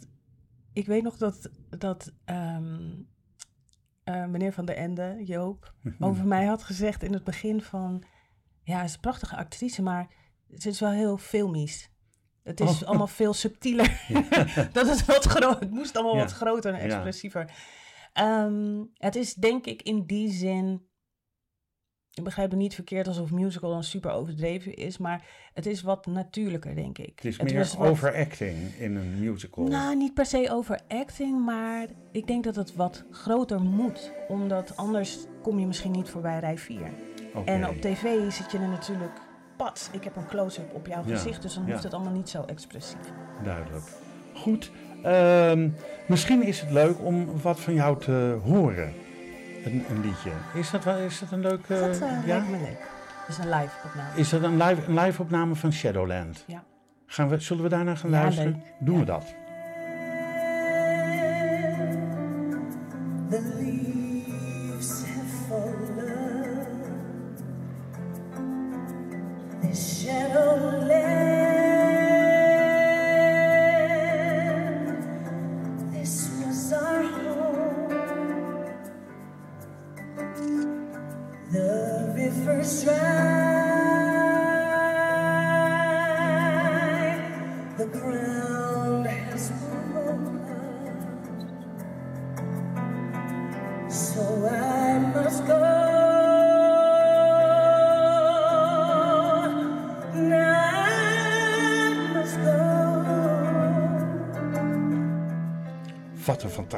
[0.73, 2.57] ik weet nog dat, dat eh,
[4.03, 8.03] meneer Van der Ende, Joop, over mij had gezegd in het begin van...
[8.63, 10.07] Ja, ze is een prachtige actrice, maar
[10.57, 11.89] ze is wel heel filmisch.
[12.43, 12.87] Het is Oh.
[12.87, 14.01] allemaal veel subtieler.
[14.73, 15.59] dat is wat groot.
[15.59, 16.19] Het moest allemaal Ja.
[16.21, 16.93] wat groter en Ja.
[16.93, 17.51] expressiever.
[18.13, 20.93] Ehm, het is denk ik in die zin...
[22.17, 26.05] Ik begrijp het niet verkeerd alsof musical dan super overdreven is, maar het is wat
[26.05, 27.11] natuurlijker, denk ik.
[27.15, 29.63] het is meer wat- overacting in een musical.
[29.67, 34.11] nou, niet per se over acting, maar ik denk dat het wat groter moet.
[34.27, 36.77] Omdat anders kom je misschien niet voorbij rij 4.
[37.33, 37.51] Oké.
[37.51, 39.19] En op tv zit je er natuurlijk,
[39.57, 41.71] pat, ik heb een close-up op jouw Ja, gezicht, dus dan ja.
[41.71, 43.11] hoeft het allemaal niet zo expressief.
[43.43, 43.83] Duidelijk.
[44.33, 44.71] Goed.
[45.03, 45.69] ehm,
[46.07, 48.93] misschien is het leuk om wat van jou te horen.
[49.65, 50.31] Een, een liedje.
[50.53, 51.59] Is dat, wel, is dat een leuk...
[51.67, 52.21] eh, dat eh, ja?
[52.25, 52.79] lijkt me leuk.
[53.27, 54.09] Dat is een live opname.
[54.19, 56.43] Is dat een live, een live opname van Shadowland?
[56.47, 56.63] Ja.
[57.05, 58.51] Gaan we, zullen we daarna gaan Ja, luisteren?
[58.51, 58.61] leuk.
[58.79, 58.99] Doen Ja.
[58.99, 59.35] we dat.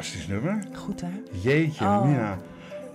[0.08, 0.60] Fantastisch nummer.
[0.74, 1.08] Goed hè?
[1.41, 2.05] Jeetje, Oh.
[2.05, 2.38] Mina.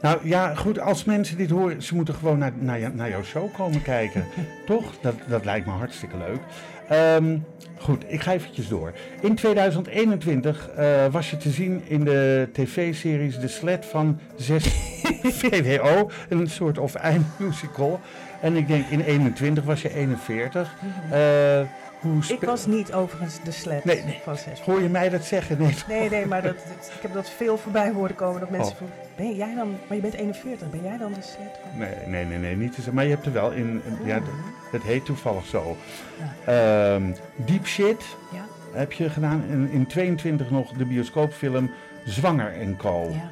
[0.01, 2.53] Nou ja, goed, als mensen dit horen, ze moeten gewoon naar,
[2.93, 4.25] naar, jouw show komen kijken.
[4.67, 4.93] Toch?
[5.01, 6.41] Dat, dat lijkt me hartstikke leuk.
[6.89, 7.39] Ehm,
[7.79, 8.93] goed, ik ga eventjes door.
[9.21, 14.65] In 2021 eh, was je te zien in de tv-series De Sled van 6
[15.41, 16.11] VWO.
[16.29, 18.01] Een soort of eindmusical.
[18.41, 20.75] En ik denk in 21 was je 41.
[21.11, 21.61] Eh,
[22.03, 24.21] hoe Ik was niet overigens de Nee, nee.
[24.25, 24.61] van zes.
[24.61, 25.59] Hoor je mij dat zeggen?
[25.59, 25.75] Nee?
[25.89, 28.41] Nee, nee, maar dat, dat- ik heb dat veel voorbij horen komen.
[28.41, 28.77] Dat mensen Oh.
[28.77, 31.79] vroegen, ben jij dan, maar je bent 41, ben jij dan de sled van?
[31.79, 32.95] Nee, nee, nee, nee, niet te zeggen.
[32.95, 33.83] Maar je hebt er wel in.
[33.87, 34.27] in- ja, Oeh.
[34.27, 35.77] d- het heet toevallig zo.
[36.47, 37.03] Ehm,
[37.37, 39.45] Deep Shit Ja, heb je gedaan.
[39.51, 41.71] En in 22 nog de bioscoopfilm
[42.05, 43.09] Zwanger en Co.
[43.13, 43.31] ja.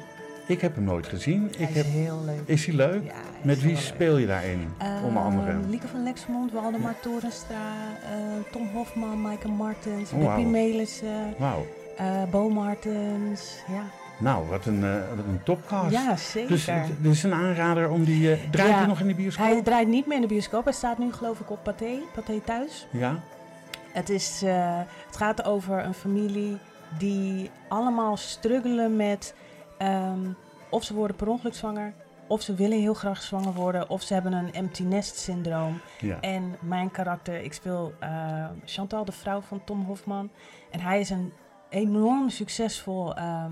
[0.51, 1.41] Ik heb hem nooit gezien.
[1.57, 2.41] Hij Ik is heb, heel leuk.
[2.45, 3.03] is hij leuk?
[3.03, 4.73] Ja, hij Met wie speel je daarin?
[5.05, 5.57] onder andere.
[5.69, 7.73] Lieke van Lexmond, Waldemar Torenstra,
[8.03, 8.09] eh,
[8.51, 10.45] Tom Hofman, Maaike Martens, Oh, Bippie.
[10.45, 11.65] Melissen, Wauw.
[11.97, 13.55] eh Bo Martens.
[13.67, 13.83] Ja,
[14.19, 15.91] Nou, wat een, eh, wat een topcast.
[15.91, 16.49] ja zeker.
[16.49, 18.31] Dus het is een aanrader om die...
[18.31, 19.45] eh, draait Ja, hij nog in de bioscoop?
[19.45, 20.63] Hij draait niet meer in de bioscoop.
[20.63, 22.87] Hij staat nu geloof ik op Pathé, Pathé thuis.
[22.91, 23.19] Ja?
[23.91, 26.57] Het, is, eh, het gaat over een familie
[26.97, 29.33] die allemaal struggelen met
[29.81, 30.31] ehm,
[30.69, 31.93] of ze worden per ongeluk zwanger,
[32.27, 35.81] of ze willen heel graag zwanger worden, of ze hebben een empty nest syndroom.
[35.99, 36.19] Ja.
[36.19, 40.29] En mijn karakter, ik speel eh, Chantal, de vrouw van Tom Hofman.
[40.71, 41.33] En hij is een
[41.69, 43.51] enorm succesvol ehm,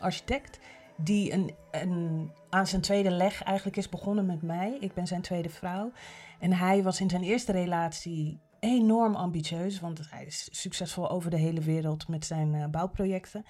[0.00, 0.58] architect
[0.96, 4.76] die een, een, aan zijn tweede leg eigenlijk is begonnen met mij.
[4.80, 5.92] Ik ben zijn tweede vrouw.
[6.38, 11.36] En hij was in zijn eerste relatie enorm ambitieus, want hij is succesvol over de
[11.36, 13.44] hele wereld met zijn eh, bouwprojecten.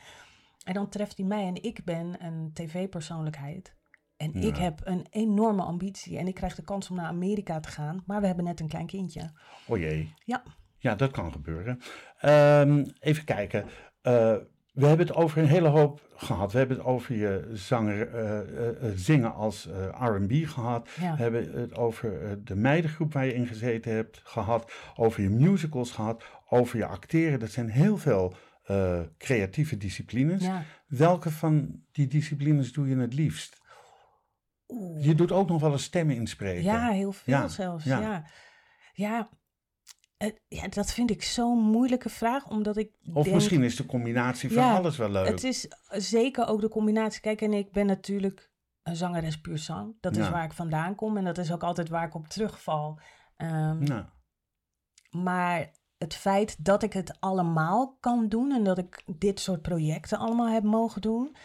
[0.68, 3.74] En dan treft hij mij en ik ben een tv-persoonlijkheid.
[4.16, 7.68] En ik heb een enorme ambitie en ik krijg de kans om naar Amerika te
[7.68, 8.02] gaan.
[8.06, 9.30] Maar we hebben net een klein kindje.
[9.68, 10.14] O jee.
[10.24, 10.42] Ja,
[10.78, 11.80] Ja, dat kan gebeuren.
[12.20, 13.64] Ehm, even kijken.
[14.02, 14.36] Eh,
[14.72, 16.52] we hebben het over een hele hoop gehad.
[16.52, 20.88] We hebben het over je zanger, eh, eh, zingen als R&B gehad.
[21.00, 21.16] Ja.
[21.16, 24.72] We hebben het over de meidengroep waar je in gezeten hebt gehad.
[24.96, 26.24] Over je musicals gehad.
[26.48, 27.40] Over je acteren.
[27.40, 28.34] Dat zijn heel veel
[28.68, 30.42] eh, creatieve disciplines.
[30.42, 30.64] ja.
[30.86, 33.58] Welke van die disciplines doe je het liefst?
[34.68, 35.04] Oeh.
[35.04, 36.62] Je doet ook nog wel eens stemmen inspreken.
[36.62, 37.84] Ja, heel veel Ja, zelfs.
[37.84, 38.00] ja.
[38.00, 38.24] Ja,
[38.92, 39.28] ja.
[40.48, 43.34] ja, dat vind ik zo'n moeilijke vraag, omdat ik Of denk...
[43.36, 45.26] misschien is de combinatie van Ja, alles wel leuk.
[45.28, 47.20] Het is zeker ook de combinatie.
[47.20, 48.50] Kijk, en ik ben natuurlijk
[48.82, 49.96] een zangeres puur zang.
[50.00, 53.00] Dat is waar ik vandaan kom en dat is ook altijd waar ik op terugval.
[53.36, 54.02] Ehm,
[55.10, 60.18] Maar het feit dat ik het allemaal kan doen en dat ik dit soort projecten
[60.18, 61.36] allemaal heb mogen doen...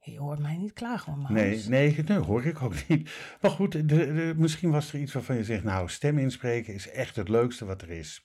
[0.00, 3.10] Je hoort mij niet klagen, hoor, Nee, nee, nee, hoor ik ook niet.
[3.40, 6.90] Maar goed, de, de- misschien was er iets waarvan je zegt, nou, stem inspreken is
[6.90, 8.24] echt het leukste wat er is.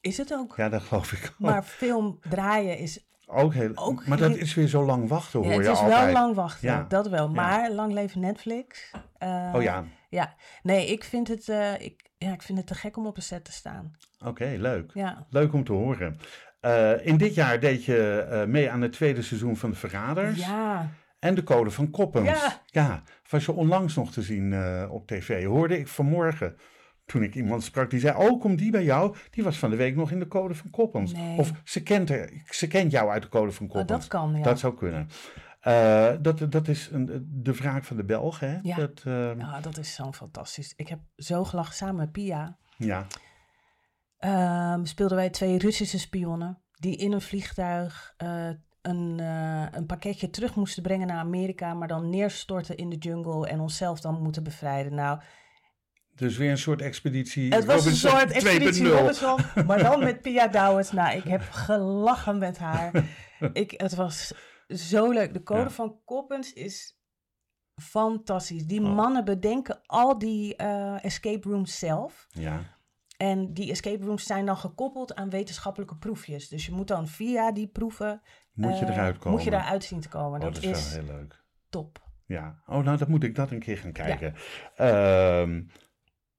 [0.00, 0.56] Is het ook.
[0.56, 1.38] Ja, dat geloof ik ook.
[1.38, 5.48] Maar film draaien is ook heel, ook maar dat is weer zo lang wachten, hoor
[5.48, 6.04] Ja, het je is altijd.
[6.04, 6.84] wel lang wachten, Ja.
[6.88, 7.26] dat wel.
[7.26, 7.32] Ja.
[7.32, 8.90] Maar lang leven Netflix.
[9.18, 12.74] Eh, Oh ja, Ja, nee, ik vind, het, eh, ik, ja, ik vind het te
[12.74, 13.96] gek om op een set te staan.
[14.24, 14.90] oké, leuk.
[14.94, 16.18] Ja, Leuk om te horen.
[16.60, 20.38] Eh, in dit jaar deed je eh, mee aan het tweede seizoen van De Verraders.
[20.46, 22.28] ja, En de Code van Koppens.
[22.28, 22.60] Ja.
[22.66, 25.44] ja was je onlangs nog te zien eh, op tv.
[25.44, 26.56] Hoorde ik vanmorgen,
[27.06, 29.16] toen ik iemand sprak, die zei, oh, komt die bij jou?
[29.30, 31.12] Die was van de week nog in de Code van Koppens.
[31.12, 31.38] Nee.
[31.38, 34.00] Of ze kent, er, ze kent jou uit de Code van Oh, Koppens.
[34.00, 34.42] dat kan, ja.
[34.42, 35.08] Dat zou kunnen.
[35.64, 38.58] Eh, dat, dat is een, de wraak van de Belgen, hè?
[38.62, 38.76] Ja.
[38.76, 40.72] Dat, eh, Ja, dat is zo fantastisch.
[40.76, 42.56] Ik heb zo gelachen samen met Pia.
[42.76, 43.06] ja.
[44.18, 48.48] Ehm, speelden wij twee Russische spionnen die in een vliegtuig eh,
[48.82, 53.48] een, eh, een pakketje terug moesten brengen naar Amerika, maar dan neerstorten in de jungle
[53.48, 54.94] en onszelf dan moeten bevrijden.
[54.94, 55.20] Nou,
[56.14, 57.54] Dus weer een soort expeditie.
[57.54, 58.88] Het was een soort expeditie 2.0.
[58.96, 60.92] Robinson, maar dan met Pia Douwens.
[60.92, 62.90] Nou, ik heb gelachen met haar.
[63.52, 64.32] Ik, het was
[64.68, 65.32] zo leuk.
[65.34, 65.70] De code Ja.
[65.70, 66.98] van Koppens is
[67.82, 68.66] fantastisch.
[68.66, 68.94] Die Oh.
[68.94, 72.26] mannen bedenken al die eh, escape rooms zelf.
[72.30, 72.72] Ja,
[73.16, 76.48] En die escape rooms zijn dan gekoppeld aan wetenschappelijke proefjes.
[76.48, 78.22] Dus je moet dan via die proeven...
[78.52, 79.32] moet je eh, eruit komen.
[79.32, 80.38] Moet je daaruit zien te komen.
[80.40, 81.42] Oh, dat, dat is, heel leuk.
[81.68, 82.02] top.
[82.26, 84.34] Ja, oh, nou, dan moet ik dat een keer gaan kijken.
[84.76, 85.62] Ehm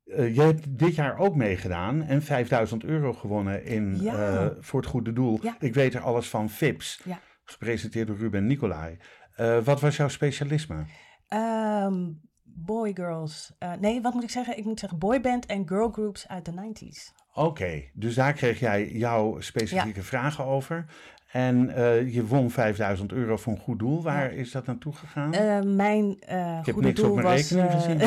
[0.05, 4.53] eh, jij hebt dit jaar ook meegedaan en 5000 euro gewonnen in, Ja.
[4.59, 5.39] voor het goede doel.
[5.41, 5.55] Ja.
[5.59, 7.19] Ik weet er alles van FIPS, Ja.
[7.45, 8.97] Gepresenteerd door Ruben Nicolai.
[9.35, 10.85] Eh, wat was jouw specialisme?
[11.27, 12.11] Ehm,
[12.43, 13.51] boy girls.
[13.59, 14.57] Eh, nee, wat moet ik zeggen?
[14.57, 17.13] Ik moet zeggen boyband en girl groups uit de 90s.
[17.33, 20.85] Oké, dus daar kreeg jij jouw specifieke vragen over.
[21.31, 24.03] En eh, je won 5000 euro voor een goed doel.
[24.03, 25.33] Waar is dat naartoe gegaan?
[25.33, 27.51] Eh, mijn eh ik heb goede niks doel op mijn was.
[27.51, 27.99] rekening gezien.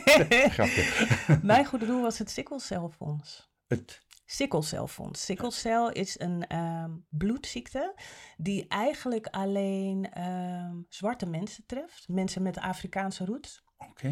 [0.56, 0.84] Grapje.
[1.42, 3.50] mijn goede doel was het sikkelcelfonds.
[3.66, 4.00] Het,
[4.32, 5.24] Sikkelcelfonds.
[5.24, 7.94] Sikkelcel is een ehm, bloedziekte
[8.36, 12.08] die eigenlijk alleen ehm, zwarte mensen treft.
[12.08, 13.64] Mensen met Afrikaanse roots.
[13.76, 14.08] Oké,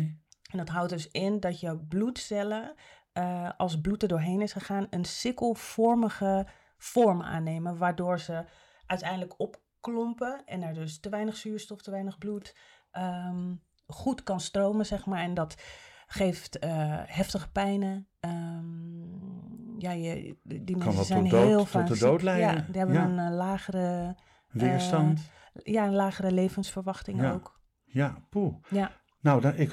[0.51, 2.75] En dat houdt dus in dat je bloedcellen,
[3.12, 6.47] eh, als bloed er doorheen is gegaan, een sikkelvormige
[6.79, 7.79] vorm aannemen.
[7.79, 8.45] Waardoor ze
[8.87, 12.57] uiteindelijk opklompen en er dus te weinig zuurstof, te weinig bloed
[12.91, 13.55] ehm,
[13.87, 15.23] goed kan stromen, zeg maar.
[15.23, 15.62] En dat
[16.07, 18.09] geeft eh, heftige pijnen.
[19.81, 22.03] Ja, je, die mensen zijn tot dood- heel tot vaak de ziek.
[22.03, 22.55] dood leiden.
[22.55, 23.05] Ja, die hebben Ja.
[23.05, 24.16] een eh, lagere,
[24.51, 25.31] weerstand.
[25.62, 27.33] ja, een lagere levensverwachting Ja.
[27.33, 27.61] ook.
[27.85, 28.55] ja, poeh.
[28.68, 28.91] Ja.
[29.20, 29.72] Nou, dan, ik,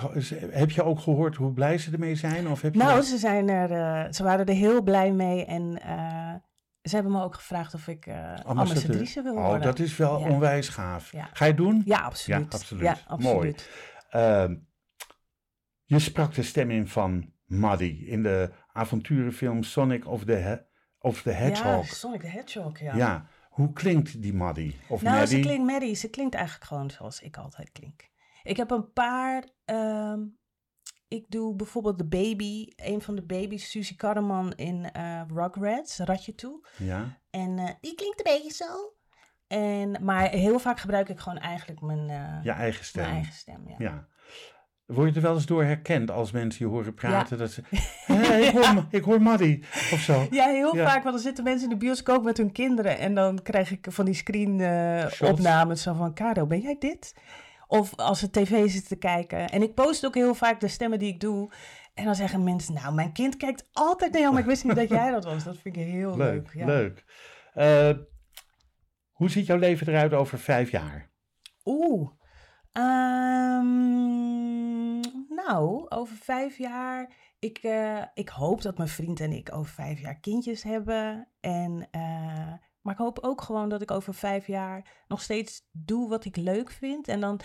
[0.52, 2.48] heb je ook gehoord hoe blij ze ermee zijn?
[2.50, 5.82] Of heb je Nou, ze, zijn er, eh, ze waren er heel blij mee en
[5.82, 6.34] eh,
[6.82, 9.58] ze hebben me ook gevraagd of ik eh ambassadrice wil worden.
[9.58, 10.30] Oh, dat is wel Ja.
[10.30, 11.12] onwijs gaaf.
[11.12, 11.30] Ja.
[11.34, 11.82] Ga je het doen?
[11.86, 12.40] Ja, absoluut.
[12.52, 12.84] Ja, absoluut.
[12.84, 13.34] Ja, absoluut.
[13.34, 13.56] Mooi.
[14.10, 14.56] Ehm,
[15.84, 20.62] je sprak de stem in van Maddie in de avonturenfilm Sonic of the, He-
[21.00, 21.86] of the Ja, Hedgehog.
[21.86, 22.96] Sonic the Hedgehog, ja.
[22.96, 23.28] Ja.
[23.50, 24.76] hoe klinkt die Maddie?
[24.90, 25.36] Of nou, Maddie?
[25.38, 25.96] ze klinkt Maddie.
[25.96, 28.10] Ze klinkt eigenlijk gewoon zoals ik altijd klink.
[28.44, 29.44] Ik heb een paar...
[29.66, 30.20] ehm,
[31.08, 36.36] ik doe bijvoorbeeld de baby, een van de baby's, Suzy Karreman in eh Rugrats, Ratje
[36.36, 36.68] Toe.
[36.78, 38.94] Ja, En eh, die klinkt een beetje zo.
[39.48, 42.06] En, maar heel vaak gebruik ik gewoon eigenlijk mijn,
[42.44, 43.02] je eigen stem.
[43.04, 43.64] mijn eigen stem.
[43.68, 43.76] Ja.
[43.78, 44.08] Ja.
[44.88, 47.38] Word je er wel eens door herkend als mensen je horen praten?
[47.38, 47.62] Dat ze,
[48.06, 49.64] Hé, ik, hoor, ik hoor Maddie
[49.94, 50.28] of zo.
[50.32, 50.86] Ja, heel Ja.
[50.86, 53.88] vaak, want dan zitten mensen in de bioscoop met hun kinderen en dan krijg ik
[53.90, 57.16] van die screen eh, zo van, Caro, ben jij dit?
[57.68, 59.50] Of als ze tv zitten te kijken.
[59.50, 61.52] En ik post ook heel vaak de stemmen die ik doe.
[61.94, 64.76] En dan zeggen mensen, nou, mijn kind kijkt altijd naar jou, maar ik wist niet
[64.76, 65.44] dat jij dat was.
[65.44, 66.34] Dat vind ik heel leuk.
[66.34, 66.66] Leuk, ja.
[66.66, 67.04] leuk.
[67.54, 67.90] Eh,
[69.12, 71.10] hoe ziet jouw leven eruit over vijf jaar?
[71.66, 72.10] Oeh.
[72.78, 75.00] Ehm,
[75.36, 77.14] nou, over vijf jaar.
[77.40, 81.28] Ik, eh, ik hoop dat mijn vriend en ik over vijf jaar kindjes hebben.
[81.40, 86.10] En, eh, maar ik hoop ook gewoon dat ik over vijf jaar nog steeds doe
[86.10, 87.08] wat ik leuk vind.
[87.08, 87.40] En dan.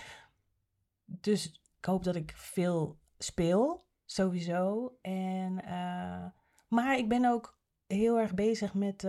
[1.05, 1.47] Dus
[1.79, 4.97] ik hoop dat ik veel speel, sowieso.
[5.01, 6.27] En, eh,
[6.69, 9.05] maar ik ben ook heel erg bezig met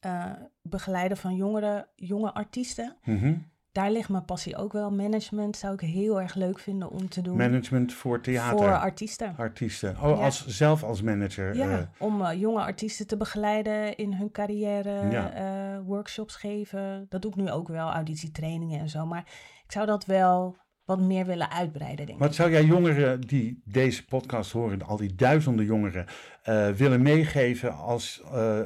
[0.00, 3.38] eh, begeleiden van jongeren, jonge artiesten Mhm.
[3.72, 4.90] Daar ligt mijn passie ook wel.
[4.90, 7.36] Management zou ik heel erg leuk vinden om te doen.
[7.36, 8.58] Management voor theater.
[8.58, 9.34] Voor artiesten.
[9.36, 9.96] artiesten.
[10.02, 10.24] Oh, Ja.
[10.24, 11.56] als, zelf als manager.
[11.56, 15.30] Ja, eh, om eh, jonge artiesten te begeleiden in hun carrière, Ja.
[15.32, 17.06] eh, workshops geven.
[17.08, 19.06] Dat doe ik nu ook wel, auditietrainingen en zo.
[19.06, 19.24] Maar
[19.64, 22.24] ik zou dat wel wat meer willen uitbreiden, denk ik.
[22.24, 26.06] Wat zou jij jongeren die deze podcast horen, al die duizenden jongeren,
[26.76, 28.22] willen meegeven als,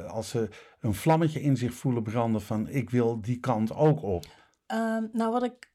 [0.07, 0.49] als ze
[0.79, 4.25] een vlammetje in zich voelen branden van ik wil die kant ook op?
[4.65, 5.73] Ehm, nou, wat ik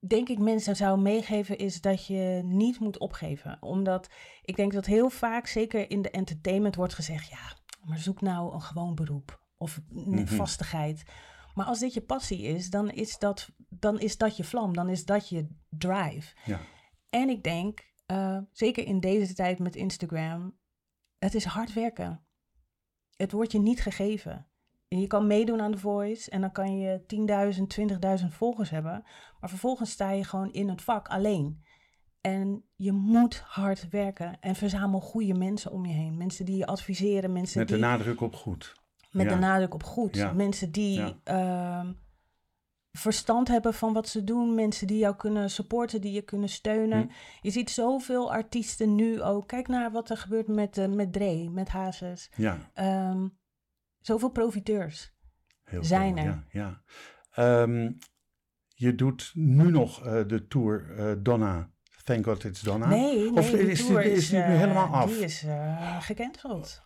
[0.00, 3.56] denk ik mensen zou meegeven is dat je niet moet opgeven.
[3.60, 4.08] Omdat
[4.42, 7.52] ik denk dat heel vaak, zeker in de entertainment, wordt gezegd: ja,
[7.84, 10.26] maar zoek nou een gewoon beroep of Mhm.
[10.26, 11.02] vastigheid.
[11.54, 14.88] Maar als dit je passie is, dan is dat, dan is dat je vlam, dan
[14.88, 16.34] is dat je drive.
[16.44, 16.60] Ja.
[17.10, 20.58] En ik denk, eh, zeker in deze tijd met Instagram,
[21.18, 22.24] het is hard werken.
[23.16, 24.46] Het wordt je niet gegeven.
[24.88, 27.00] Je kan meedoen aan The Voice en dan kan je
[28.18, 29.04] 10.000, 20.000 volgers hebben.
[29.40, 31.62] Maar vervolgens sta je gewoon in het vak alleen.
[32.20, 36.16] En je moet hard werken en verzamel goede mensen om je heen.
[36.16, 38.74] Mensen die je adviseren, mensen Met de die nadruk op goed.
[39.10, 39.32] met Ja.
[39.34, 40.14] de nadruk op goed.
[40.16, 40.32] Ja.
[40.32, 41.14] Mensen die Ja.
[41.24, 41.92] ehm,
[42.92, 44.54] verstand hebben van wat ze doen.
[44.54, 47.00] Mensen die jou kunnen supporten, die je kunnen steunen.
[47.02, 47.08] Hm.
[47.40, 49.46] Je ziet zoveel artiesten nu ook.
[49.48, 52.30] Kijk naar wat er gebeurt met, eh, met Dre, met Hazes.
[52.36, 53.28] Ja, Ehm,
[54.08, 55.12] zoveel profiteurs.
[55.64, 56.44] heel Zijn veel, er.
[56.50, 56.82] Ja,
[57.30, 57.62] ja.
[57.62, 57.92] Ehm,
[58.74, 61.70] je doet nu nog eh, de tour eh, Donna.
[62.04, 62.86] Thank God It's Donna.
[62.88, 65.10] Nee, Of is die- is die nu eh, helemaal af?
[65.10, 65.44] Die is
[66.00, 66.82] gecanceld.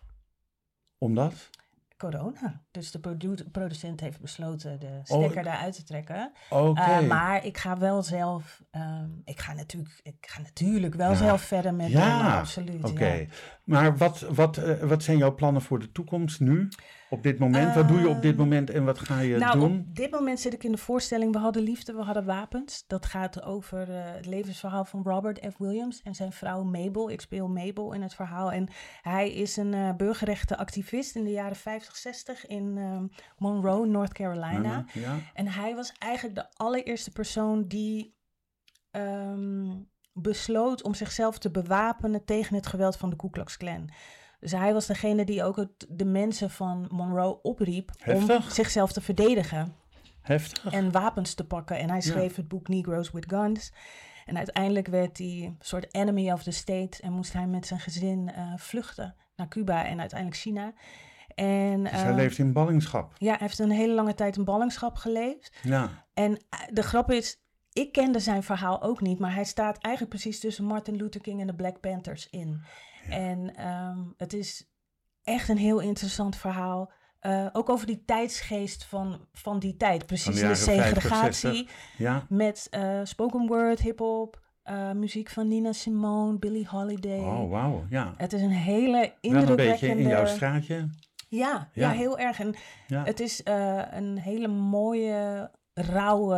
[0.97, 1.49] Omdat?
[1.97, 2.63] Corona.
[2.71, 6.31] Dus de produ- producent heeft besloten de Oh, stekker daaruit te trekken.
[6.49, 6.81] Oké.
[6.81, 11.15] Eh, maar ik ga wel zelf, ehm, ik, ga natuurlijk, ik ga natuurlijk wel Ja.
[11.17, 12.83] zelf verder met Ja, Donna, absoluut.
[12.83, 13.25] Oké, ja.
[13.63, 16.67] maar wat, wat, wat zijn jouw plannen voor de toekomst nu?
[17.13, 17.75] Op dit moment?
[17.75, 19.79] wat doe je op dit Ehm, moment en wat ga je Nou, doen?
[19.89, 22.83] op dit moment zit ik in de voorstelling We hadden liefde, we hadden wapens.
[22.87, 25.57] Dat gaat over eh, het levensverhaal van Robert F.
[25.57, 27.09] Williams en zijn vrouw Mabel.
[27.09, 28.51] Ik speel Mabel in het verhaal.
[28.51, 28.67] En
[29.01, 33.07] hij is een eh burgerrechtenactivist in de jaren 50, 60 in ehm,
[33.37, 34.85] Monroe, North Carolina.
[34.93, 35.17] Ja?
[35.33, 38.15] En hij was eigenlijk de allereerste persoon die
[38.91, 39.71] ehm,
[40.13, 43.89] besloot om zichzelf te bewapenen tegen het geweld van de Ku Klux Klan.
[44.43, 49.01] Dus hij was degene die ook het, de mensen van Monroe opriep om zichzelf te
[49.01, 49.75] verdedigen
[50.21, 50.73] Heftig?
[50.73, 51.77] en wapens te pakken.
[51.77, 53.73] En hij schreef het boek Negroes with Guns.
[54.25, 57.79] En uiteindelijk werd hij een soort enemy of the state en moest hij met zijn
[57.79, 60.73] gezin eh, vluchten naar Cuba en uiteindelijk China.
[61.35, 63.13] En dus hij eh, leeft in ballingschap.
[63.17, 65.57] ja, hij heeft een hele lange tijd in ballingschap geleefd.
[65.61, 67.41] Ja, En eh, de grap is,
[67.73, 71.41] ik kende zijn verhaal ook niet, maar hij staat eigenlijk precies tussen Martin Luther King
[71.41, 72.61] en de Black Panthers in.
[73.09, 74.67] En ehm, het is
[75.23, 76.91] echt een heel interessant verhaal.
[77.19, 80.05] Eh, ook over die tijdsgeest van, van die tijd.
[80.05, 81.75] Precies de de, jaren 50, segregatie 60.
[81.97, 82.25] ja.
[82.29, 87.19] met eh, spoken word, hip-hop, eh, muziek van Nina Simone, Billie Holiday.
[87.19, 88.13] Oh, wauw, ja.
[88.17, 89.71] Het is een hele Wel een indrukwekkende...
[89.71, 90.75] beetje in jouw straatje.
[90.75, 90.87] Ja,
[91.29, 91.69] Ja.
[91.73, 91.89] ja.
[91.91, 92.39] heel erg.
[92.39, 92.55] En
[92.87, 93.03] Ja.
[93.03, 93.41] het is
[93.91, 96.37] een hele mooie, rauwe,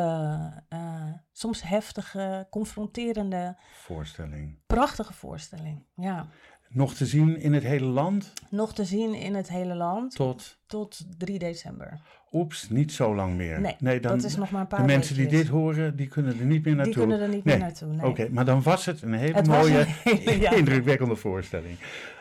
[0.70, 4.58] eh, soms heftige, confronterende, Voorstelling.
[4.68, 5.84] prachtige voorstelling.
[5.96, 6.28] Ja.
[6.70, 10.58] Nog te zien in het hele land Nog te zien in het hele land tot,
[10.68, 12.00] tot 3 december.
[12.32, 13.76] oeps, niet zo lang meer.
[13.80, 16.40] Nee, dan, dat is nog maar een paar De mensen die dit horen, die kunnen
[16.40, 16.94] er niet meer naartoe.
[16.94, 17.56] Die kunnen er niet Nee.
[17.58, 17.94] meer naartoe.
[17.94, 18.06] Nee.
[18.06, 19.86] Oké, maar dan was het een hele Het mooie, een
[20.18, 20.52] hele- ja.
[20.62, 21.78] indrukwekkende voorstelling.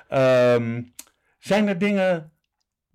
[0.08, 0.82] Ehm,
[1.38, 2.32] zijn er dingen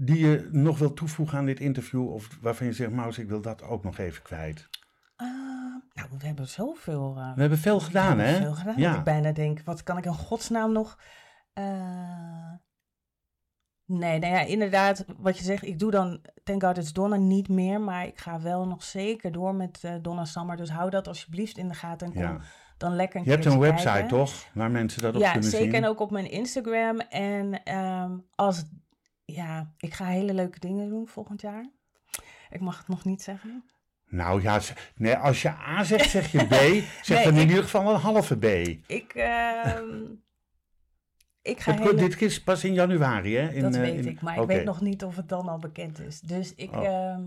[0.02, 2.12] die je nog wil toevoegen aan dit interview?
[2.14, 4.70] Of waarvan je zegt, Maus, ik wil dat ook nog even kwijt?
[5.94, 8.48] Nou, we hebben zoveel, eh, We hebben veel gedaan, we hebben hè?
[8.48, 8.78] veel gedaan.
[8.78, 8.98] Ja.
[8.98, 11.00] Ik bijna denk, wat kan ik in godsnaam nog...
[11.54, 12.52] eh,
[13.86, 17.48] Nee, nou ja, inderdaad, wat je zegt, ik doe dan Thank God It's Donna niet
[17.50, 20.58] meer, maar ik ga wel nog zeker door met eh, Donna Summer.
[20.58, 22.40] Dus hou dat alsjeblieft in de gaten en kom Ja.
[22.78, 24.08] dan lekker een Je hebt een website, kijken.
[24.10, 24.34] toch?
[24.54, 25.84] Waar mensen dat op Ja, kunnen zeker zien.
[25.84, 27.00] en ook op mijn Instagram.
[27.00, 28.64] En ehm, als,
[29.34, 31.70] ja, ik ga hele leuke dingen doen volgend jaar.
[32.50, 33.64] Ik mag het nog niet zeggen.
[34.06, 34.60] Nou ja,
[34.96, 36.54] nee, als je A zegt, zeg je B.
[37.06, 38.44] Zeg Nee, dan in ik- ieder geval een halve B.
[38.88, 39.86] Ik, ehm,
[41.42, 43.50] ik ga Het, hele- Dit is pas in januari, hè?
[43.54, 45.60] In, dat eh, weet in- ik, maar ik weet nog niet of het dan al
[45.60, 46.20] bekend is.
[46.20, 46.86] Dus ik, Oh.
[46.86, 47.22] ehm,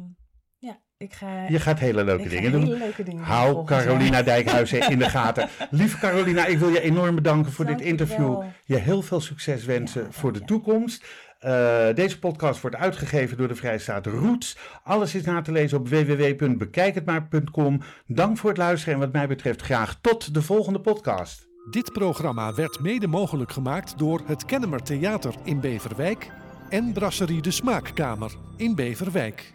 [0.59, 2.78] ja, ik ga, Je gaat hele leuke dingen hele doen.
[2.78, 3.64] leuke dingen doen Hou jaar.
[3.64, 5.48] Carolina Dijkhuizen in de gaten.
[5.70, 8.28] Lieve Carolina, ik wil je enorm bedanken voor dit Dank je interview.
[8.28, 8.44] wel.
[8.64, 10.44] Je heel veel succes wensen Ja, voor de je.
[10.44, 11.07] toekomst.
[11.43, 14.57] Eh, deze podcast wordt uitgegeven door de Vrijstaat Roots.
[14.82, 17.80] Alles is na te lezen op www.bekijkhetmaar.com.
[18.07, 21.49] Dank voor het luisteren en wat mij betreft graag tot de volgende podcast.
[21.70, 26.30] Dit programma werd mede mogelijk gemaakt door het Kennemer Theater in Beverwijk
[26.68, 29.55] en Brasserie de Smaakkamer in Beverwijk.